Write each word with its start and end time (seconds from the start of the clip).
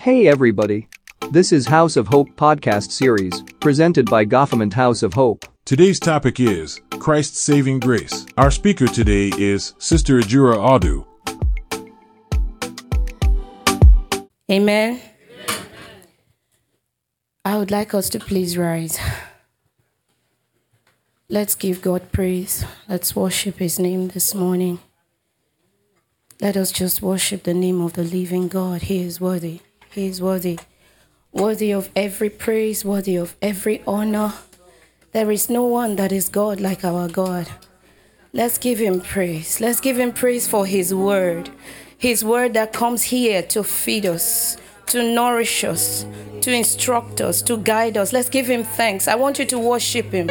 Hey 0.00 0.28
everybody. 0.28 0.88
This 1.30 1.52
is 1.52 1.66
House 1.66 1.94
of 1.94 2.08
Hope 2.08 2.30
podcast 2.30 2.90
series, 2.90 3.42
presented 3.60 4.08
by 4.08 4.24
GOFAMINT 4.24 4.72
House 4.72 5.02
of 5.02 5.12
Hope. 5.12 5.44
Today's 5.66 6.00
topic 6.00 6.40
is 6.40 6.80
Christ's 6.92 7.38
saving 7.38 7.80
grace. 7.80 8.24
Our 8.38 8.50
speaker 8.50 8.86
today 8.86 9.30
is 9.36 9.74
Sister 9.76 10.18
Ejura 10.18 10.56
Audu. 10.56 11.04
Amen. 14.50 15.02
I 17.44 17.58
would 17.58 17.70
like 17.70 17.92
us 17.92 18.08
to 18.08 18.18
please 18.18 18.56
rise. 18.56 18.98
Let's 21.28 21.54
give 21.54 21.82
God 21.82 22.10
praise. 22.10 22.64
Let's 22.88 23.14
worship 23.14 23.58
His 23.58 23.78
name 23.78 24.08
this 24.08 24.34
morning. 24.34 24.78
Let 26.40 26.56
us 26.56 26.72
just 26.72 27.02
worship 27.02 27.42
the 27.42 27.52
name 27.52 27.82
of 27.82 27.92
the 27.92 28.02
living 28.02 28.48
God. 28.48 28.80
He 28.80 29.02
is 29.02 29.20
worthy. 29.20 29.60
He 29.92 30.06
is 30.06 30.22
worthy. 30.22 30.58
Worthy 31.32 31.72
of 31.72 31.90
every 31.96 32.30
praise, 32.30 32.84
worthy 32.84 33.16
of 33.16 33.36
every 33.42 33.82
honor. 33.86 34.34
There 35.12 35.30
is 35.32 35.50
no 35.50 35.64
one 35.64 35.96
that 35.96 36.12
is 36.12 36.28
God 36.28 36.60
like 36.60 36.84
our 36.84 37.08
God. 37.08 37.48
Let's 38.32 38.58
give 38.58 38.78
Him 38.78 39.00
praise. 39.00 39.60
Let's 39.60 39.80
give 39.80 39.98
Him 39.98 40.12
praise 40.12 40.46
for 40.46 40.64
His 40.64 40.94
word. 40.94 41.50
His 41.98 42.24
word 42.24 42.54
that 42.54 42.72
comes 42.72 43.02
here 43.02 43.42
to 43.42 43.64
feed 43.64 44.06
us, 44.06 44.56
to 44.90 45.02
nourish 45.02 45.62
us, 45.64 46.04
to 46.40 46.52
instruct 46.52 47.20
us, 47.20 47.42
to 47.42 47.56
guide 47.56 47.96
us. 47.96 48.12
Let's 48.12 48.28
give 48.28 48.46
him 48.46 48.64
thanks. 48.64 49.06
I 49.06 49.14
want 49.14 49.38
you 49.38 49.44
to 49.46 49.58
worship 49.58 50.10
him. 50.10 50.26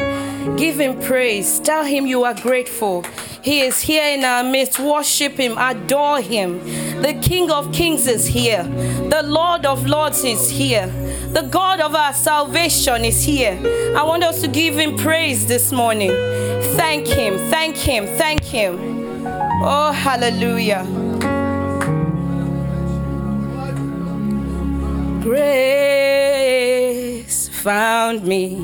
Give 0.58 0.80
him 0.80 1.00
praise. 1.02 1.60
Tell 1.60 1.86
him 1.86 2.06
you 2.06 2.24
are 2.24 2.34
grateful. 2.34 3.04
He 3.42 3.62
is 3.62 3.80
here 3.80 4.04
in 4.18 4.26
our 4.26 4.44
midst. 4.44 4.80
Worship 4.80 5.34
him, 5.34 5.58
adore 5.58 6.20
him. 6.20 6.60
The 7.02 7.14
King 7.22 7.50
of 7.52 7.72
Kings 7.72 8.06
is 8.08 8.26
here. 8.26 8.64
The 8.64 9.24
Lord 9.24 9.66
of 9.66 9.88
Lords 9.88 10.24
is 10.26 10.50
here. 10.50 10.88
The 11.32 11.44
God 11.44 11.80
of 11.80 11.96
our 11.96 12.14
salvation 12.14 13.06
is 13.06 13.24
here. 13.24 13.58
I 13.96 14.04
want 14.04 14.24
us 14.24 14.42
to 14.42 14.48
give 14.48 14.78
him 14.78 14.98
praise 14.98 15.46
this 15.46 15.72
morning. 15.72 16.12
Thank 16.76 17.08
him, 17.08 17.38
thank 17.50 17.78
him, 17.78 18.08
thank 18.18 18.44
him. 18.44 18.76
Oh, 19.64 19.92
hallelujah. 19.94 20.99
Grace 25.22 26.30
found 27.50 28.24
me. 28.26 28.56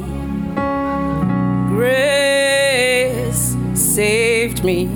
Grace 1.67 3.55
saved 3.73 4.63
me. 4.63 4.87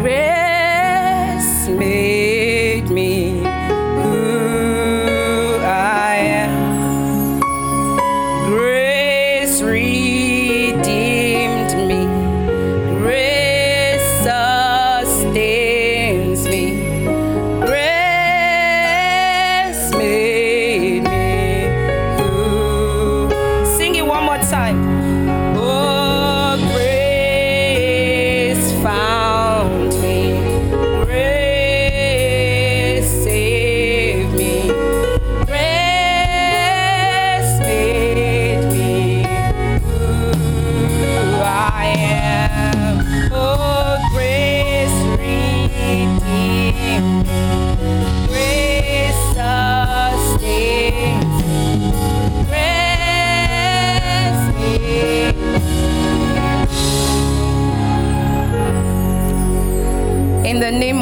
Grace 0.00 1.68
made 1.68 2.05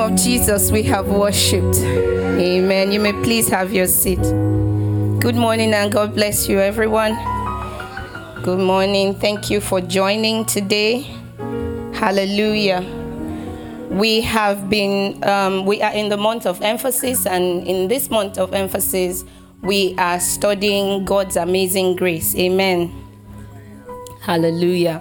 of 0.04 0.16
Jesus, 0.16 0.70
we 0.70 0.82
have 0.82 1.06
worshipped. 1.06 1.78
Amen. 1.78 2.92
You 2.92 3.00
may 3.00 3.12
please 3.12 3.48
have 3.48 3.72
your 3.72 3.86
seat. 3.86 4.20
Good 5.18 5.34
morning 5.34 5.72
and 5.72 5.90
God 5.90 6.14
bless 6.14 6.46
you, 6.46 6.60
everyone. 6.60 7.14
Good 8.42 8.58
morning. 8.58 9.14
Thank 9.14 9.48
you 9.48 9.62
for 9.62 9.80
joining 9.80 10.44
today. 10.44 11.06
Hallelujah. 11.94 12.82
We 13.88 14.20
have 14.20 14.68
been, 14.68 15.24
um, 15.24 15.64
we 15.64 15.80
are 15.80 15.94
in 15.94 16.10
the 16.10 16.18
month 16.18 16.44
of 16.44 16.60
emphasis, 16.60 17.24
and 17.24 17.66
in 17.66 17.88
this 17.88 18.10
month 18.10 18.36
of 18.36 18.52
emphasis, 18.52 19.24
we 19.62 19.94
are 19.96 20.20
studying 20.20 21.06
God's 21.06 21.36
amazing 21.36 21.96
grace. 21.96 22.36
Amen. 22.36 22.92
Hallelujah. 24.20 25.00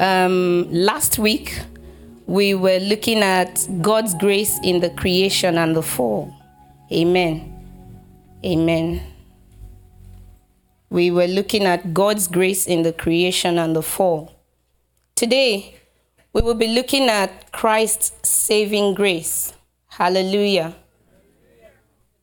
Um, 0.00 0.66
last 0.72 1.20
week, 1.20 1.60
we 2.26 2.54
were 2.54 2.78
looking 2.78 3.22
at 3.22 3.66
God's 3.82 4.14
grace 4.14 4.58
in 4.62 4.80
the 4.80 4.90
creation 4.90 5.58
and 5.58 5.76
the 5.76 5.82
fall. 5.82 6.34
Amen. 6.92 7.50
Amen. 8.44 9.02
We 10.90 11.10
were 11.10 11.26
looking 11.26 11.64
at 11.64 11.92
God's 11.92 12.28
grace 12.28 12.66
in 12.66 12.82
the 12.82 12.92
creation 12.92 13.58
and 13.58 13.74
the 13.74 13.82
fall. 13.82 14.32
Today, 15.16 15.76
we 16.32 16.40
will 16.40 16.54
be 16.54 16.68
looking 16.68 17.08
at 17.08 17.52
Christ's 17.52 18.12
saving 18.28 18.94
grace. 18.94 19.52
Hallelujah. 19.88 20.74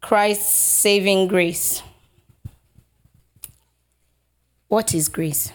Christ's 0.01 0.53
saving 0.53 1.27
grace. 1.27 1.83
What 4.67 4.93
is 4.93 5.09
grace? 5.09 5.53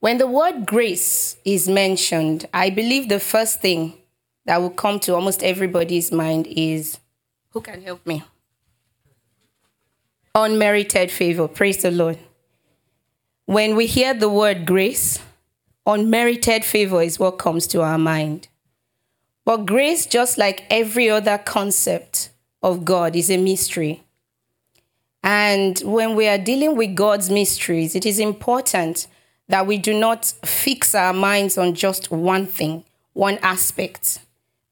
When 0.00 0.16
the 0.16 0.26
word 0.26 0.64
grace 0.64 1.36
is 1.44 1.68
mentioned, 1.68 2.48
I 2.54 2.70
believe 2.70 3.08
the 3.10 3.20
first 3.20 3.60
thing 3.60 3.98
that 4.46 4.60
will 4.60 4.70
come 4.70 4.98
to 5.00 5.14
almost 5.14 5.42
everybody's 5.42 6.10
mind 6.10 6.46
is 6.46 6.98
who 7.50 7.60
can 7.60 7.82
help 7.82 8.06
me? 8.06 8.24
Unmerited 10.34 11.10
favor. 11.10 11.48
Praise 11.48 11.82
the 11.82 11.90
Lord. 11.90 12.18
When 13.44 13.76
we 13.76 13.86
hear 13.86 14.14
the 14.14 14.30
word 14.30 14.64
grace, 14.64 15.18
unmerited 15.84 16.64
favor 16.64 17.02
is 17.02 17.18
what 17.18 17.32
comes 17.32 17.66
to 17.66 17.82
our 17.82 17.98
mind. 17.98 18.48
But 19.44 19.66
grace, 19.66 20.06
just 20.06 20.38
like 20.38 20.64
every 20.70 21.10
other 21.10 21.36
concept 21.36 22.30
of 22.62 22.86
God, 22.86 23.16
is 23.16 23.30
a 23.30 23.36
mystery. 23.36 24.02
And 25.22 25.78
when 25.80 26.14
we 26.14 26.26
are 26.26 26.38
dealing 26.38 26.76
with 26.76 26.94
God's 26.94 27.28
mysteries, 27.28 27.94
it 27.94 28.06
is 28.06 28.18
important 28.18 29.06
that 29.50 29.66
we 29.66 29.78
do 29.78 29.92
not 29.92 30.24
fix 30.44 30.94
our 30.94 31.12
minds 31.12 31.58
on 31.58 31.74
just 31.74 32.10
one 32.10 32.46
thing, 32.46 32.84
one 33.14 33.36
aspect, 33.42 34.20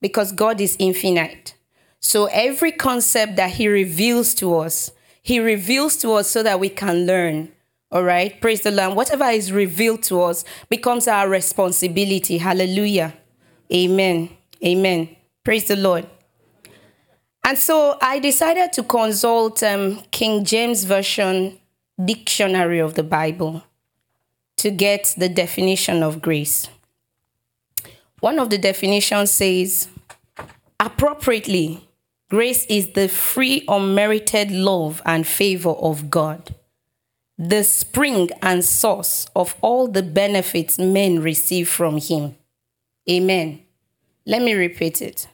because 0.00 0.30
God 0.30 0.60
is 0.60 0.76
infinite. 0.78 1.54
So 1.98 2.26
every 2.26 2.70
concept 2.70 3.34
that 3.36 3.50
He 3.50 3.66
reveals 3.66 4.34
to 4.34 4.56
us, 4.56 4.92
He 5.20 5.40
reveals 5.40 5.96
to 5.98 6.12
us 6.12 6.30
so 6.30 6.44
that 6.44 6.60
we 6.60 6.68
can 6.68 7.06
learn. 7.06 7.50
All 7.90 8.04
right, 8.04 8.40
praise 8.40 8.60
the 8.60 8.70
Lord. 8.70 8.94
Whatever 8.94 9.24
is 9.24 9.50
revealed 9.50 10.04
to 10.04 10.22
us 10.22 10.44
becomes 10.68 11.08
our 11.08 11.28
responsibility. 11.28 12.38
Hallelujah. 12.38 13.14
Amen. 13.72 14.30
Amen. 14.64 15.16
Praise 15.42 15.66
the 15.66 15.76
Lord. 15.76 16.06
And 17.44 17.58
so 17.58 17.98
I 18.00 18.20
decided 18.20 18.72
to 18.74 18.82
consult 18.84 19.62
um, 19.62 20.02
King 20.12 20.44
James 20.44 20.84
Version 20.84 21.58
Dictionary 22.04 22.78
of 22.78 22.94
the 22.94 23.02
Bible 23.02 23.64
to 24.58 24.70
get 24.70 25.14
the 25.16 25.28
definition 25.28 26.02
of 26.02 26.20
grace. 26.20 26.68
One 28.20 28.38
of 28.38 28.50
the 28.50 28.58
definitions 28.58 29.30
says, 29.30 29.88
appropriately, 30.80 31.88
grace 32.28 32.66
is 32.66 32.92
the 32.92 33.08
free, 33.08 33.64
unmerited 33.68 34.50
love 34.50 35.00
and 35.06 35.26
favor 35.26 35.70
of 35.70 36.10
God, 36.10 36.54
the 37.38 37.62
spring 37.62 38.30
and 38.42 38.64
source 38.64 39.28
of 39.36 39.54
all 39.60 39.86
the 39.86 40.02
benefits 40.02 40.78
men 40.78 41.20
receive 41.20 41.68
from 41.68 41.98
Him. 41.98 42.36
Amen. 43.08 43.62
Let 44.26 44.42
me 44.42 44.54
repeat 44.54 45.00
it. 45.00 45.28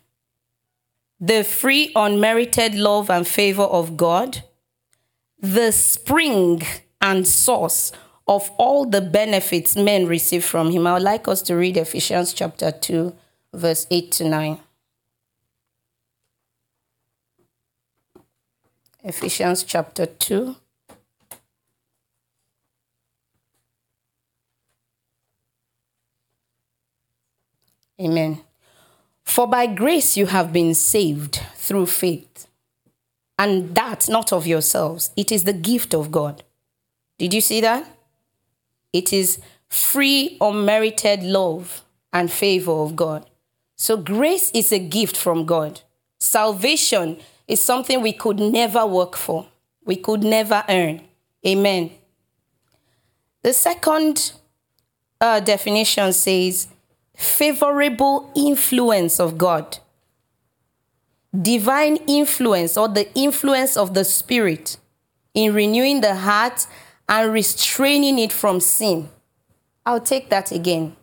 The 1.18 1.42
free, 1.42 1.90
unmerited 1.96 2.74
love 2.74 3.08
and 3.08 3.26
favor 3.26 3.62
of 3.62 3.96
God, 3.96 4.42
the 5.40 5.72
spring 5.72 6.62
and 7.00 7.26
source 7.26 7.92
of 8.26 8.50
all 8.56 8.86
the 8.86 9.00
benefits 9.00 9.76
men 9.76 10.06
receive 10.06 10.44
from 10.44 10.70
him. 10.70 10.86
I 10.86 10.94
would 10.94 11.02
like 11.02 11.28
us 11.28 11.42
to 11.42 11.56
read 11.56 11.76
Ephesians 11.76 12.32
chapter 12.32 12.70
2, 12.70 13.14
verse 13.52 13.86
8 13.90 14.12
to 14.12 14.28
9. 14.28 14.58
Ephesians 19.02 19.64
chapter 19.64 20.06
2. 20.06 20.56
Amen. 28.00 28.40
For 29.22 29.46
by 29.46 29.66
grace 29.66 30.16
you 30.16 30.26
have 30.26 30.52
been 30.52 30.74
saved 30.74 31.40
through 31.56 31.86
faith. 31.86 32.48
And 33.38 33.74
that 33.74 34.08
not 34.08 34.32
of 34.32 34.46
yourselves. 34.46 35.10
It 35.16 35.30
is 35.30 35.44
the 35.44 35.52
gift 35.52 35.94
of 35.94 36.10
God. 36.10 36.42
Did 37.18 37.34
you 37.34 37.40
see 37.40 37.60
that? 37.60 37.93
It 38.94 39.12
is 39.12 39.40
free, 39.68 40.38
unmerited 40.40 41.24
love 41.24 41.82
and 42.12 42.30
favor 42.30 42.70
of 42.70 42.94
God. 42.94 43.28
So 43.74 43.96
grace 43.96 44.52
is 44.52 44.70
a 44.70 44.78
gift 44.78 45.16
from 45.16 45.44
God. 45.44 45.80
Salvation 46.20 47.18
is 47.48 47.60
something 47.60 48.00
we 48.00 48.12
could 48.12 48.38
never 48.38 48.86
work 48.86 49.16
for, 49.16 49.48
we 49.84 49.96
could 49.96 50.22
never 50.22 50.64
earn. 50.68 51.02
Amen. 51.44 51.90
The 53.42 53.52
second 53.52 54.32
uh, 55.20 55.40
definition 55.40 56.12
says 56.12 56.68
favorable 57.16 58.30
influence 58.36 59.18
of 59.18 59.36
God, 59.36 59.78
divine 61.38 61.96
influence 62.06 62.76
or 62.76 62.88
the 62.88 63.12
influence 63.14 63.76
of 63.76 63.92
the 63.92 64.04
Spirit 64.04 64.76
in 65.34 65.52
renewing 65.52 66.00
the 66.00 66.14
heart 66.14 66.68
and 67.08 67.32
restraining 67.32 68.18
it 68.18 68.32
from 68.32 68.60
sin. 68.60 69.08
I'll 69.84 70.00
take 70.00 70.30
that 70.30 70.50
again. 70.50 70.96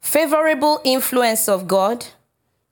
Favorable 0.00 0.80
influence 0.84 1.48
of 1.48 1.66
God, 1.66 2.06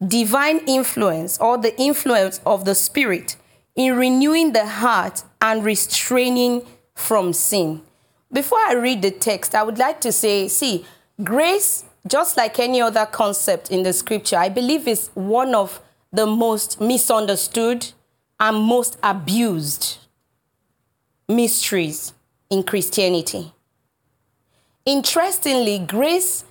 divine 0.07 0.59
influence 0.67 1.39
or 1.39 1.59
the 1.59 1.79
influence 1.81 2.41
of 2.47 2.65
the 2.65 2.75
Spirit 2.75 3.37
in 3.75 3.97
renewing 3.97 4.53
the 4.53 4.67
heart 4.67 5.23
and 5.41 5.65
restraining 5.65 6.63
from 6.95 7.33
sin. 7.33 7.83
Before 8.33 8.59
I 8.59 8.75
read 8.75 9.03
the 9.03 9.11
text, 9.11 9.55
I 9.55 9.63
would 9.63 9.79
like 9.79 10.01
to 10.03 10.13
say, 10.13 10.49
see, 10.49 10.87
grace, 11.23 11.85
just 12.07 12.37
like 12.37 12.59
any 12.59 12.81
other 12.81 13.07
concept 13.07 13.71
in 13.71 13.83
the 13.83 13.93
scripture, 13.93 14.37
I 14.37 14.49
believe 14.49 14.87
is 14.87 15.11
one 15.15 15.55
of 15.55 15.81
the 16.13 16.27
most 16.27 16.81
misunderstood 16.81 17.93
and 18.39 18.57
most 18.57 18.99
abused 19.03 19.99
mysteries 21.29 22.13
in 22.51 22.63
Christianity. 22.63 23.53
Interestingly, 24.85 25.79
grace, 25.81 26.45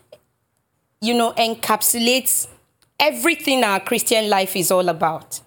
you 1.02 1.14
know, 1.14 1.34
encapsulates 1.34 2.48
everything 3.00 3.64
our 3.64 3.80
Christian 3.80 4.30
life 4.30 4.56
is 4.56 4.72
all 4.72 4.90
about. 4.90 5.42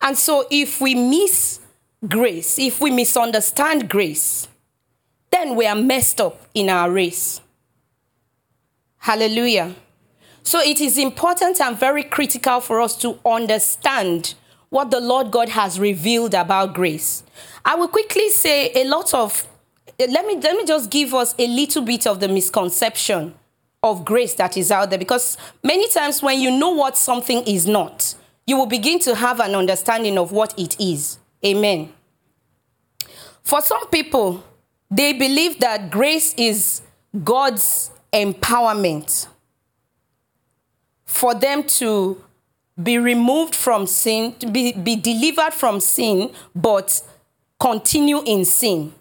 And 0.00 0.16
so 0.16 0.46
if 0.50 0.80
we 0.80 0.94
miss 0.94 1.60
grace, 2.06 2.58
if 2.58 2.80
we 2.80 2.90
misunderstand 2.90 3.88
grace, 3.88 4.48
then 5.30 5.56
we 5.56 5.66
are 5.66 5.76
messed 5.76 6.20
up 6.20 6.40
in 6.54 6.68
our 6.68 6.90
race. 6.90 7.40
Hallelujah. 8.98 9.74
So 10.42 10.60
it 10.60 10.80
is 10.80 10.98
important 10.98 11.60
and 11.60 11.78
very 11.78 12.02
critical 12.02 12.60
for 12.60 12.80
us 12.80 12.96
to 12.98 13.18
understand 13.24 14.34
what 14.68 14.90
the 14.90 15.00
Lord 15.00 15.30
God 15.30 15.48
has 15.50 15.78
revealed 15.78 16.34
about 16.34 16.74
grace. 16.74 17.22
I 17.64 17.74
will 17.74 17.88
quickly 17.88 18.28
say 18.30 18.72
a 18.74 18.84
lot 18.84 19.12
of 19.14 19.46
let 19.98 20.26
me 20.26 20.36
let 20.36 20.56
me 20.56 20.64
just 20.64 20.90
give 20.90 21.14
us 21.14 21.34
a 21.38 21.46
little 21.46 21.82
bit 21.82 22.06
of 22.06 22.20
the 22.20 22.28
misconception 22.28 23.34
of 23.82 24.04
grace 24.04 24.34
that 24.34 24.56
is 24.56 24.70
out 24.70 24.90
there 24.90 24.98
because 24.98 25.36
many 25.62 25.88
times 25.88 26.22
when 26.22 26.40
you 26.40 26.50
know 26.50 26.70
what 26.70 26.96
something 26.96 27.42
is 27.46 27.66
not, 27.66 28.14
you 28.46 28.56
will 28.56 28.66
begin 28.66 28.98
to 28.98 29.14
have 29.14 29.40
an 29.40 29.54
understanding 29.54 30.18
of 30.18 30.32
what 30.32 30.58
it 30.58 30.78
is. 30.80 31.18
Amen. 31.44 31.92
For 33.42 33.60
some 33.60 33.86
people, 33.88 34.44
they 34.90 35.12
believe 35.12 35.60
that 35.60 35.90
grace 35.90 36.34
is 36.36 36.82
God's 37.22 37.90
empowerment 38.12 39.28
for 41.04 41.34
them 41.34 41.62
to 41.62 42.22
be 42.82 42.98
removed 42.98 43.54
from 43.54 43.86
sin, 43.86 44.34
to 44.40 44.50
be, 44.50 44.72
be 44.72 44.96
delivered 44.96 45.54
from 45.54 45.80
sin, 45.80 46.32
but 46.54 47.00
continue 47.58 48.22
in 48.24 48.44
sin 48.44 48.92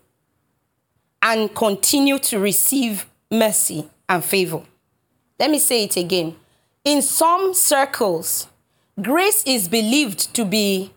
and 1.26 1.54
continue 1.56 2.20
to 2.20 2.38
receive 2.38 3.08
mercy 3.32 3.90
and 4.08 4.24
favor. 4.24 4.62
Let 5.40 5.50
me 5.50 5.58
say 5.58 5.84
it 5.84 5.98
again. 5.98 6.36
In 6.84 7.02
some 7.02 7.56
circles, 7.56 8.48
grace 9.02 9.44
is 9.48 9.68
believed 9.68 10.36
to 10.36 10.46
be 10.46 10.94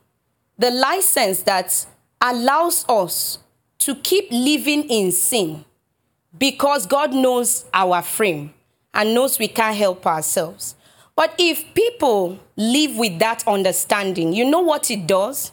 the 0.58 0.70
license 0.70 1.42
that 1.44 1.86
allows 2.20 2.84
us 2.90 3.38
to 3.78 3.94
keep 3.94 4.30
living 4.30 4.82
in 4.90 5.12
sin 5.12 5.64
because 6.38 6.84
God 6.84 7.14
knows 7.14 7.64
our 7.72 8.02
frame 8.02 8.52
and 8.92 9.14
knows 9.14 9.38
we 9.38 9.48
can't 9.48 9.76
help 9.76 10.06
ourselves. 10.06 10.74
But 11.16 11.34
if 11.38 11.64
people 11.72 12.38
live 12.54 12.98
with 12.98 13.18
that 13.20 13.48
understanding, 13.48 14.34
you 14.34 14.44
know 14.44 14.60
what 14.60 14.90
it 14.90 15.06
does? 15.06 15.52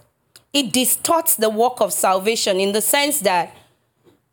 It 0.51 0.73
distorts 0.73 1.35
the 1.35 1.49
work 1.49 1.79
of 1.79 1.93
salvation 1.93 2.59
in 2.59 2.73
the 2.73 2.81
sense 2.81 3.21
that 3.21 3.55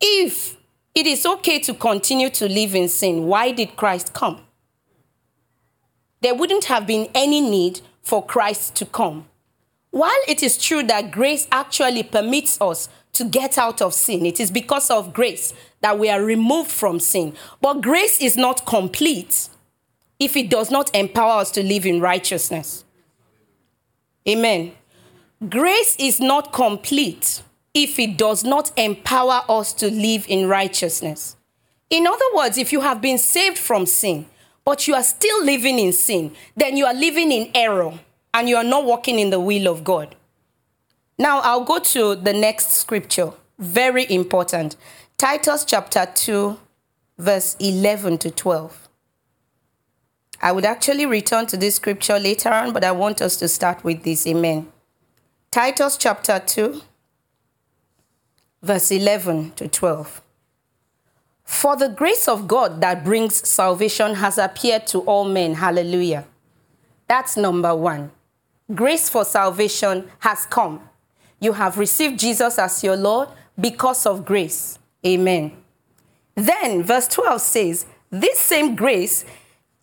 if 0.03 0.57
it 0.93 1.07
is 1.07 1.25
okay 1.25 1.59
to 1.59 1.73
continue 1.73 2.29
to 2.31 2.47
live 2.47 2.75
in 2.75 2.89
sin, 2.89 3.25
why 3.25 3.51
did 3.51 3.77
Christ 3.77 4.13
come? 4.13 4.41
There 6.21 6.35
wouldn't 6.35 6.65
have 6.65 6.85
been 6.85 7.09
any 7.15 7.39
need 7.39 7.79
for 8.01 8.23
Christ 8.23 8.75
to 8.75 8.85
come. 8.85 9.25
While 9.91 10.11
it 10.27 10.43
is 10.43 10.57
true 10.57 10.83
that 10.83 11.11
grace 11.11 11.47
actually 11.51 12.03
permits 12.03 12.59
us 12.59 12.89
to 13.13 13.23
get 13.23 13.57
out 13.57 13.81
of 13.81 13.93
sin, 13.93 14.25
it 14.25 14.39
is 14.39 14.51
because 14.51 14.89
of 14.89 15.13
grace 15.13 15.53
that 15.81 15.97
we 15.97 16.09
are 16.09 16.21
removed 16.21 16.71
from 16.71 16.99
sin. 16.99 17.33
But 17.61 17.81
grace 17.81 18.19
is 18.19 18.35
not 18.35 18.65
complete 18.65 19.49
if 20.19 20.35
it 20.35 20.49
does 20.49 20.69
not 20.69 20.93
empower 20.93 21.41
us 21.41 21.51
to 21.51 21.63
live 21.63 21.85
in 21.85 22.01
righteousness. 22.01 22.83
Amen. 24.27 24.73
Grace 25.49 25.95
is 25.97 26.19
not 26.19 26.51
complete 26.51 27.41
if 27.73 27.97
it 27.97 28.17
does 28.17 28.43
not 28.43 28.71
empower 28.77 29.41
us 29.49 29.73
to 29.73 29.89
live 29.89 30.25
in 30.27 30.47
righteousness. 30.47 31.35
In 31.89 32.07
other 32.07 32.25
words, 32.35 32.57
if 32.57 32.71
you 32.71 32.81
have 32.81 33.01
been 33.01 33.17
saved 33.17 33.57
from 33.57 33.85
sin, 33.85 34.25
but 34.65 34.87
you 34.87 34.95
are 34.95 35.03
still 35.03 35.43
living 35.43 35.79
in 35.79 35.91
sin, 35.93 36.33
then 36.55 36.77
you 36.77 36.85
are 36.85 36.93
living 36.93 37.31
in 37.31 37.51
error 37.53 37.99
and 38.33 38.47
you 38.47 38.55
are 38.55 38.63
not 38.63 38.85
walking 38.85 39.19
in 39.19 39.29
the 39.29 39.39
will 39.39 39.67
of 39.67 39.83
God. 39.83 40.15
Now, 41.17 41.39
I'll 41.41 41.63
go 41.63 41.79
to 41.79 42.15
the 42.15 42.33
next 42.33 42.71
scripture, 42.71 43.33
very 43.59 44.11
important. 44.11 44.75
Titus 45.17 45.65
chapter 45.65 46.07
2, 46.13 46.57
verse 47.17 47.55
11 47.59 48.17
to 48.19 48.31
12. 48.31 48.89
I 50.41 50.51
would 50.51 50.65
actually 50.65 51.05
return 51.05 51.45
to 51.47 51.57
this 51.57 51.75
scripture 51.75 52.19
later 52.19 52.49
on, 52.49 52.73
but 52.73 52.83
I 52.83 52.91
want 52.91 53.21
us 53.21 53.37
to 53.37 53.47
start 53.47 53.83
with 53.83 54.03
this. 54.03 54.25
Amen. 54.27 54.71
Titus 55.51 55.95
chapter 55.97 56.41
2, 56.45 56.81
verse 58.63 58.91
11 58.91 59.51
to 59.51 59.67
12. 59.67 60.21
For 61.43 61.75
the 61.75 61.89
grace 61.89 62.27
of 62.27 62.47
God 62.47 62.81
that 62.81 63.03
brings 63.03 63.47
salvation 63.47 64.15
has 64.15 64.37
appeared 64.37 64.87
to 64.87 65.01
all 65.01 65.25
men. 65.25 65.55
Hallelujah. 65.55 66.25
That's 67.07 67.37
number 67.37 67.75
one. 67.75 68.11
Grace 68.73 69.09
for 69.09 69.25
salvation 69.25 70.09
has 70.19 70.45
come. 70.45 70.89
You 71.39 71.53
have 71.53 71.77
received 71.77 72.19
Jesus 72.19 72.57
as 72.57 72.83
your 72.83 72.95
Lord 72.95 73.27
because 73.59 74.05
of 74.05 74.25
grace. 74.25 74.79
Amen. 75.05 75.51
Then, 76.35 76.81
verse 76.81 77.07
12 77.09 77.41
says, 77.41 77.85
This 78.09 78.39
same 78.39 78.75
grace 78.75 79.25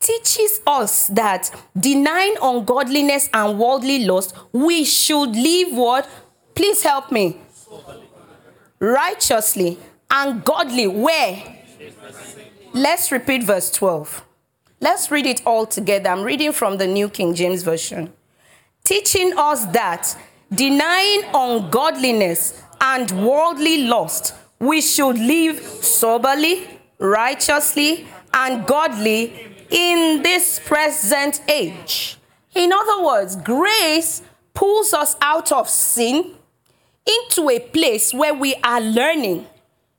teaches 0.00 0.62
us 0.66 1.08
that 1.08 1.54
denying 1.78 2.36
ungodliness 2.42 3.28
and 3.34 3.58
worldly 3.58 4.06
lust, 4.06 4.34
we 4.50 4.84
should 4.84 5.36
live 5.36 5.76
what? 5.76 6.08
Please 6.54 6.82
help 6.82 7.12
me. 7.12 7.36
Righteously 8.80 9.78
and 10.10 10.42
godly. 10.42 10.86
Where? 10.86 11.58
Let's 12.72 13.12
repeat 13.12 13.42
verse 13.42 13.70
12. 13.70 14.24
Let's 14.80 15.10
read 15.10 15.26
it 15.26 15.42
all 15.44 15.66
together. 15.66 16.08
I'm 16.08 16.22
reading 16.22 16.52
from 16.52 16.78
the 16.78 16.86
New 16.86 17.10
King 17.10 17.34
James 17.34 17.62
Version. 17.62 18.12
Teaching 18.82 19.34
us 19.36 19.66
that 19.66 20.16
denying 20.52 21.22
ungodliness 21.34 22.62
and 22.80 23.10
worldly 23.10 23.84
lust, 23.84 24.34
we 24.58 24.80
should 24.80 25.18
live 25.18 25.60
soberly, 25.60 26.66
righteously, 26.98 28.06
and 28.32 28.66
godly 28.66 29.34
in 29.68 30.22
this 30.22 30.58
present 30.58 31.42
age. 31.48 32.18
In 32.54 32.72
other 32.72 33.04
words, 33.04 33.36
grace 33.36 34.22
pulls 34.54 34.94
us 34.94 35.16
out 35.20 35.52
of 35.52 35.68
sin 35.68 36.34
into 37.06 37.50
a 37.50 37.58
place 37.58 38.12
where 38.14 38.34
we 38.34 38.54
are 38.62 38.80
learning, 38.80 39.46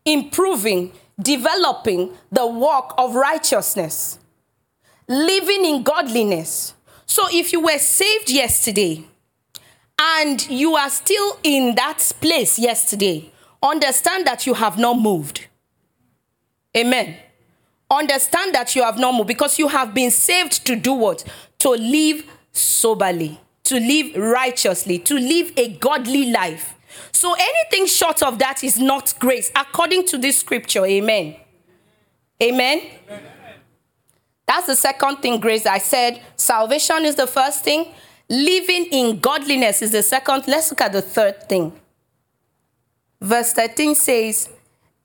improving, 0.06 0.92
developing 1.20 2.12
the 2.32 2.46
work 2.46 2.94
of 2.98 3.16
righteousness, 3.16 4.20
living 5.08 5.66
in 5.66 5.84
godliness. 5.84 6.74
So 7.06 7.24
if 7.32 7.52
you 7.52 7.62
were 7.62 7.78
saved 7.78 8.30
yesterday 8.30 9.04
and 10.00 10.50
you 10.50 10.76
are 10.76 10.90
still 10.90 11.38
in 11.44 11.76
that 11.76 12.12
place 12.22 12.58
yesterday, 12.58 13.32
understand 13.62 14.26
that 14.28 14.48
you 14.48 14.54
have 14.54 14.78
not 14.78 14.98
moved. 14.98 15.48
Amen. 16.76 17.18
Understand 17.90 18.56
that 18.56 18.76
you 18.76 18.84
have 18.84 18.98
not 18.98 19.14
moved 19.14 19.28
because 19.28 19.60
you 19.60 19.68
have 19.68 19.94
been 19.94 20.12
saved 20.12 20.66
to 20.66 20.76
do 20.78 20.94
what? 20.94 21.26
To 21.60 21.72
live 21.72 22.24
soberly, 22.54 23.40
to 23.64 23.80
live 23.80 24.16
righteously, 24.16 24.98
to 25.00 25.16
live 25.16 25.52
a 25.58 25.74
godly 25.76 26.32
life. 26.32 26.76
So 27.12 27.36
anything 27.38 27.88
short 27.88 28.22
of 28.24 28.40
that 28.40 28.64
is 28.64 28.80
not 28.80 29.14
grace, 29.20 29.52
according 29.56 30.08
to 30.08 30.18
this 30.18 30.40
scripture. 30.40 30.86
Amen. 30.86 31.36
Amen. 32.42 32.82
Amen. 33.08 33.22
That's 34.48 34.68
the 34.68 34.76
second 34.76 35.18
thing, 35.18 35.40
grace. 35.40 35.66
I 35.66 35.78
said 35.78 36.22
salvation 36.36 37.06
is 37.06 37.16
the 37.16 37.28
first 37.28 37.64
thing, 37.64 37.94
living 38.30 38.88
in 38.92 39.20
godliness 39.20 39.82
is 39.82 39.92
the 39.92 40.04
second. 40.04 40.48
Let's 40.48 40.70
look 40.72 40.82
at 40.82 40.92
the 40.92 41.02
third 41.02 41.48
thing. 41.48 41.72
Verse 43.22 43.54
13 43.54 43.96
says, 43.96 44.50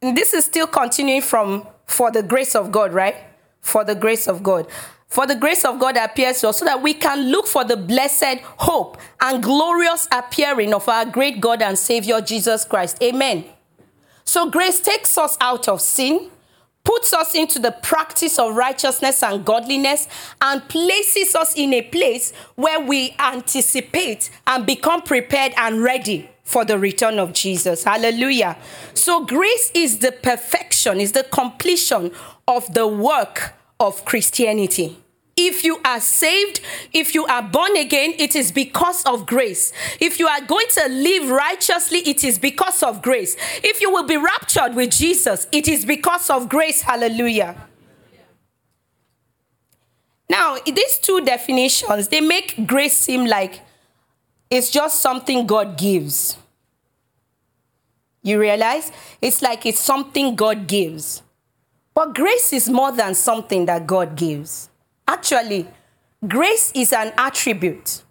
this 0.00 0.35
is 0.35 0.47
still 0.47 0.66
continuing 0.66 1.23
from 1.23 1.66
for 1.87 2.11
the 2.11 2.23
grace 2.23 2.55
of 2.55 2.73
God, 2.73 2.93
right? 2.93 3.16
For 3.61 3.85
the 3.85 3.95
grace 3.95 4.26
of 4.26 4.43
God. 4.43 4.66
For 5.16 5.26
the 5.26 5.35
grace 5.35 5.64
of 5.64 5.78
God 5.78 5.96
appears 5.96 6.42
to 6.42 6.50
us 6.50 6.58
so 6.58 6.66
that 6.66 6.82
we 6.82 6.92
can 6.92 7.30
look 7.30 7.46
for 7.46 7.64
the 7.64 7.78
blessed 7.78 8.38
hope 8.58 8.99
and 9.18 9.42
glorious 9.42 10.06
appearing 10.12 10.75
of 10.75 10.87
our 10.90 11.06
great 11.06 11.40
God 11.40 11.62
and 11.62 11.78
Savior 11.78 12.20
Jesus 12.20 12.66
Christ. 12.66 13.02
Amen. 13.02 13.46
So 14.25 14.50
grace 14.50 14.78
takes 14.78 15.16
us 15.16 15.38
out 15.40 15.68
of 15.68 15.80
sin, 15.80 16.30
puts 16.85 17.14
us 17.14 17.35
into 17.35 17.58
the 17.58 17.73
practice 17.82 18.38
of 18.38 18.56
righteousness 18.56 19.23
and 19.23 19.42
godliness, 19.42 20.06
and 20.42 20.68
places 20.68 21.35
us 21.35 21.56
in 21.56 21.73
a 21.73 21.80
place 21.80 22.35
where 22.56 22.78
we 22.80 23.16
anticipate 23.18 24.28
and 24.46 24.66
become 24.66 25.00
prepared 25.00 25.54
and 25.56 25.82
ready 25.82 26.28
for 26.42 26.66
the 26.66 26.78
return 26.78 27.18
of 27.18 27.32
Jesus. 27.32 27.85
Hallelujah. 27.85 28.58
So 28.92 29.25
grace 29.25 29.70
is 29.73 30.00
the 30.00 30.12
perfection, 30.12 31.00
is 31.00 31.12
the 31.12 31.25
completion 31.25 32.11
of 32.46 32.75
the 32.75 32.87
work 32.87 33.54
of 33.80 34.04
Christianity. 34.04 34.99
If 35.38 35.64
you 35.64 35.78
are 35.85 36.00
saved, 36.00 36.61
if 36.95 37.14
you 37.14 37.26
are 37.26 37.43
born 37.43 37.76
again, 37.76 38.14
it 38.19 38.35
is 38.35 38.50
because 38.50 39.05
of 39.05 39.26
grace. 39.26 39.71
If 40.00 40.19
you 40.19 40.26
are 40.26 40.40
going 40.40 40.66
to 40.71 40.88
live 40.88 41.28
righteously, 41.28 41.99
it 41.99 42.25
is 42.25 42.38
because 42.38 42.83
of 42.83 43.02
grace. 43.02 43.37
If 43.62 43.83
you 43.83 43.90
will 43.90 44.07
be 44.07 44.16
raptured 44.16 44.75
with 44.75 44.93
Jesus, 44.93 45.47
it 45.52 45.69
is 45.69 45.85
because 45.85 46.31
of 46.31 46.49
grace. 46.49 46.81
Hallelujah. 46.81 47.55
Now, 50.28 50.57
these 50.64 50.99
two 50.99 51.23
definitions, 51.23 52.09
they 52.09 52.23
make 52.23 52.66
grace 52.66 52.97
seem 52.97 53.26
like 53.26 53.61
it's 54.50 54.71
just 54.71 55.00
something 55.00 55.47
God 55.47 55.76
gives. 55.76 56.38
You 58.23 58.40
realize? 58.40 58.90
It's 59.21 59.43
like 59.43 59.66
it's 59.66 59.81
something 59.81 60.35
God 60.35 60.66
gives. 60.66 61.23
But 61.95 62.14
grace 62.14 62.55
is 62.55 62.69
more 62.69 62.90
than 62.90 63.14
something 63.14 63.66
that 63.66 63.87
God 63.87 64.16
gives. 64.16 64.71
Actually, 65.09 65.67
grace 66.27 66.73
is 66.75 66.93
an 66.93 67.13
attribute, 67.17 68.03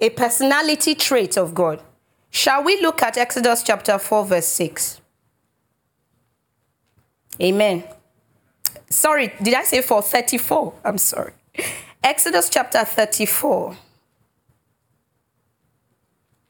a 0.00 0.10
personality 0.10 0.94
trait 0.94 1.36
of 1.36 1.54
God. 1.54 1.82
Shall 2.30 2.62
we 2.62 2.80
look 2.80 3.02
at 3.02 3.16
Exodus 3.16 3.62
chapter 3.62 3.98
4, 3.98 4.24
verse 4.26 4.46
6? 4.48 5.00
Amen. 7.40 7.84
Sorry, 8.88 9.32
did 9.42 9.54
I 9.54 9.64
say 9.64 9.82
434? 9.82 10.74
I'm 10.84 10.98
sorry. 10.98 11.32
Exodus 12.02 12.48
chapter 12.48 12.84
34. 12.84 13.76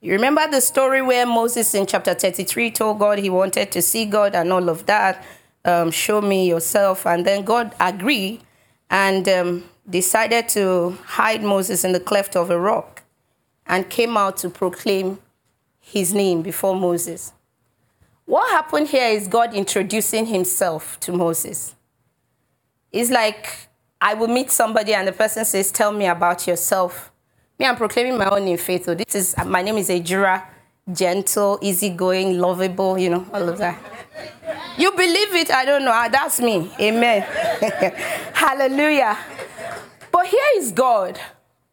You 0.01 0.13
remember 0.13 0.49
the 0.51 0.61
story 0.61 1.03
where 1.03 1.27
Moses 1.27 1.75
in 1.75 1.87
chapter 1.87 2.15
33 2.15 2.73
told 2.73 2.99
God 2.99 3.19
he 3.19 3.31
wanted 3.31 3.71
to 3.73 3.83
see 3.83 4.05
God 4.05 4.35
and 4.35 4.53
all 4.53 4.69
of 4.69 4.87
that? 4.87 5.25
um, 5.65 5.91
show 5.91 6.21
me 6.21 6.49
yourself. 6.49 7.07
And 7.07 7.25
then 7.25 7.45
God 7.45 7.75
agreed 7.81 8.41
and 8.93 9.27
um, 9.27 9.65
decided 9.89 10.51
to 10.51 10.91
hide 11.05 11.43
Moses 11.43 11.83
in 11.83 11.93
the 11.93 11.99
cleft 11.99 12.37
of 12.37 12.51
a 12.51 12.61
rock 12.61 13.03
and 13.67 13.89
came 13.89 14.19
out 14.19 14.37
to 14.37 14.51
proclaim 14.51 15.19
his 15.81 16.13
name 16.13 16.43
before 16.43 16.77
Moses. 16.77 17.33
What 18.27 18.51
happened 18.51 18.89
here 18.89 19.09
is 19.09 19.27
God 19.29 19.55
introducing 19.55 20.27
himself 20.27 21.01
to 21.01 21.13
Moses. 21.13 21.75
It's 22.93 23.11
like 23.11 23.49
I 23.99 24.13
will 24.13 24.29
meet 24.29 24.51
somebody 24.51 24.93
and 24.93 25.09
the 25.09 25.13
person 25.13 25.47
says, 25.47 25.73
Tell 25.73 25.91
me 25.91 26.07
about 26.07 26.47
yourself. 26.47 27.11
Me, 27.59 27.65
I'm 27.65 27.77
proclaiming 27.77 28.19
my 28.19 28.29
own 28.29 28.47
in 28.47 28.59
faith. 28.59 28.85
So 28.85 28.95
this 28.95 29.15
is 29.15 29.35
my 29.47 29.63
name 29.63 29.79
is 29.79 29.89
Ejura, 29.89 30.45
gentle, 30.91 31.59
easygoing, 31.63 32.39
lovable, 32.39 32.99
you 32.99 33.11
know, 33.11 33.27
all 33.33 33.49
of 33.49 33.59
that. 33.59 33.81
You 34.77 34.91
believe 34.93 35.35
it? 35.35 35.51
I 35.51 35.65
don't 35.65 35.85
know. 35.85 35.93
Ah, 35.93 36.09
that's 36.11 36.41
me. 36.41 36.71
Amen. 36.81 37.23
Hallelujah. 38.33 39.19
But 40.11 40.27
here 40.27 40.51
is 40.57 40.73
God 40.73 41.21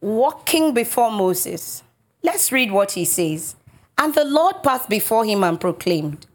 walking 0.00 0.74
before 0.74 1.10
Moses. 1.10 1.82
Let's 2.22 2.52
read 2.52 2.70
what 2.70 2.92
he 2.92 3.04
says. 3.04 3.56
And 3.98 4.14
the 4.14 4.24
Lord 4.24 4.62
passed 4.62 4.88
before 4.88 5.24
him 5.24 5.44
and 5.44 5.60
proclaimed, 5.60 6.26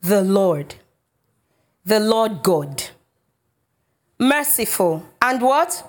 The 0.00 0.22
Lord, 0.22 0.74
the 1.84 2.00
Lord 2.00 2.42
God, 2.42 2.84
merciful, 4.18 5.06
and 5.22 5.40
what? 5.40 5.84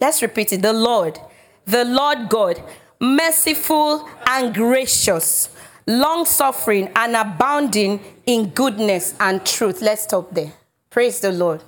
Let's 0.00 0.22
repeat 0.22 0.52
it. 0.52 0.62
The 0.62 0.72
Lord, 0.72 1.18
the 1.66 1.84
Lord 1.84 2.28
God, 2.28 2.62
merciful 3.00 4.08
and 4.26 4.54
gracious 4.54 5.50
long 5.88 6.26
suffering, 6.26 6.92
and 6.94 7.16
abounding 7.16 8.00
in 8.26 8.50
goodness 8.50 9.14
and 9.18 9.44
truth. 9.44 9.80
Let's 9.80 10.02
stop 10.02 10.32
there. 10.32 10.52
Praise 10.90 11.18
the 11.20 11.32
Lord. 11.32 11.64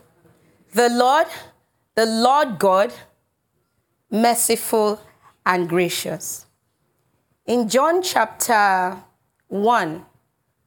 The 0.74 0.90
Lord, 0.90 1.26
the 1.94 2.04
Lord 2.04 2.58
God, 2.58 2.92
merciful 4.10 5.00
and 5.46 5.68
gracious. 5.68 6.44
In 7.46 7.66
John 7.68 8.02
chapter 8.02 8.98
1, 9.48 10.04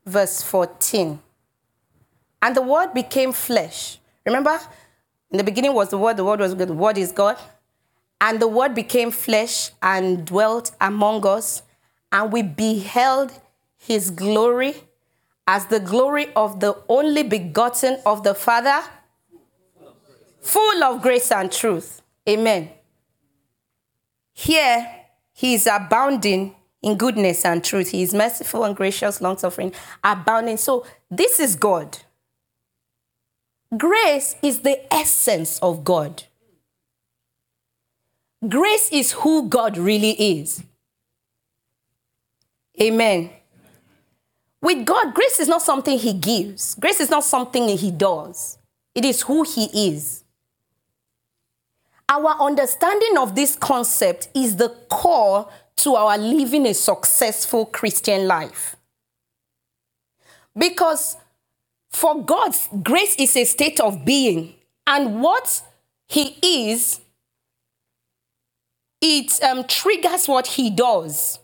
verse 0.08 0.42
14, 0.42 1.20
and 2.42 2.56
the 2.56 2.62
Word 2.62 2.94
became 2.94 3.32
flesh. 3.32 4.00
Remember, 4.26 4.60
in 5.30 5.38
the 5.38 5.44
beginning 5.44 5.74
was 5.74 5.90
the 5.90 5.98
Word, 6.00 6.18
the 6.18 6.26
Word 6.26 6.40
was 6.40 6.56
good, 6.56 6.70
the 6.70 6.74
Word 6.74 6.98
is 6.98 7.12
God. 7.12 7.38
And 8.24 8.40
the 8.40 8.48
Word 8.48 8.74
became 8.74 9.12
flesh 9.12 9.72
and 9.82 10.26
dwelt 10.26 10.72
among 10.80 11.28
us, 11.28 11.62
and 12.10 12.32
we 12.32 12.42
beheld 12.42 13.34
his 13.76 14.12
glory 14.12 14.76
as 15.46 15.66
the 15.66 15.82
glory 15.82 16.32
of 16.34 16.62
the 16.62 16.82
only 16.88 17.24
begotten 17.24 18.00
of 18.06 18.24
the 18.24 18.34
Father, 18.34 18.82
full 20.42 20.84
of 20.86 21.02
grace 21.02 21.34
and 21.34 21.52
truth. 21.52 22.02
Amen. 22.30 22.70
Here, 24.32 24.88
he 25.34 25.56
is 25.56 25.68
abounding 25.68 26.56
in 26.82 26.96
goodness 26.96 27.44
and 27.44 27.62
truth. 27.62 27.90
He 27.90 28.04
is 28.04 28.14
merciful 28.14 28.64
and 28.64 28.74
gracious, 28.74 29.20
long 29.20 29.38
suffering, 29.38 29.74
abounding. 30.02 30.56
So, 30.56 30.86
this 31.12 31.42
is 31.42 31.58
God. 31.58 31.98
Grace 33.76 34.38
is 34.42 34.62
the 34.62 34.94
essence 34.94 35.60
of 35.60 35.84
God. 35.84 36.24
Grace 38.48 38.90
is 38.92 39.12
who 39.14 39.48
God 39.48 39.78
really 39.78 40.40
is. 40.40 40.64
Amen. 42.82 43.30
With 44.62 44.86
God, 44.86 45.14
grace 45.14 45.40
is 45.40 45.48
not 45.48 45.62
something 45.62 45.98
He 45.98 46.14
gives, 46.14 46.76
grace 46.76 47.00
is 47.00 47.10
not 47.10 47.24
something 47.24 47.68
He 47.78 47.92
does, 47.92 48.58
it 48.96 49.06
is 49.06 49.22
who 49.22 49.44
He 49.44 49.90
is. 49.90 50.24
Our 52.10 52.36
understanding 52.42 53.18
of 53.18 53.36
this 53.36 53.56
concept 53.56 54.30
is 54.34 54.56
the 54.56 54.70
core 54.90 55.50
to 55.78 55.96
our 55.96 56.18
living 56.18 56.66
a 56.66 56.74
successful 56.74 57.66
Christian 57.66 58.28
life. 58.28 58.76
Because 60.58 61.18
for 61.90 62.24
God, 62.24 62.56
grace 62.84 63.16
is 63.18 63.36
a 63.36 63.46
state 63.46 63.80
of 63.80 64.06
being, 64.06 64.54
and 64.86 65.22
what 65.22 65.62
He 66.08 66.38
is, 66.72 67.00
it 69.04 69.44
um, 69.44 69.66
triggers 69.66 70.28
what 70.28 70.48
He 70.48 70.70
does. 70.70 71.40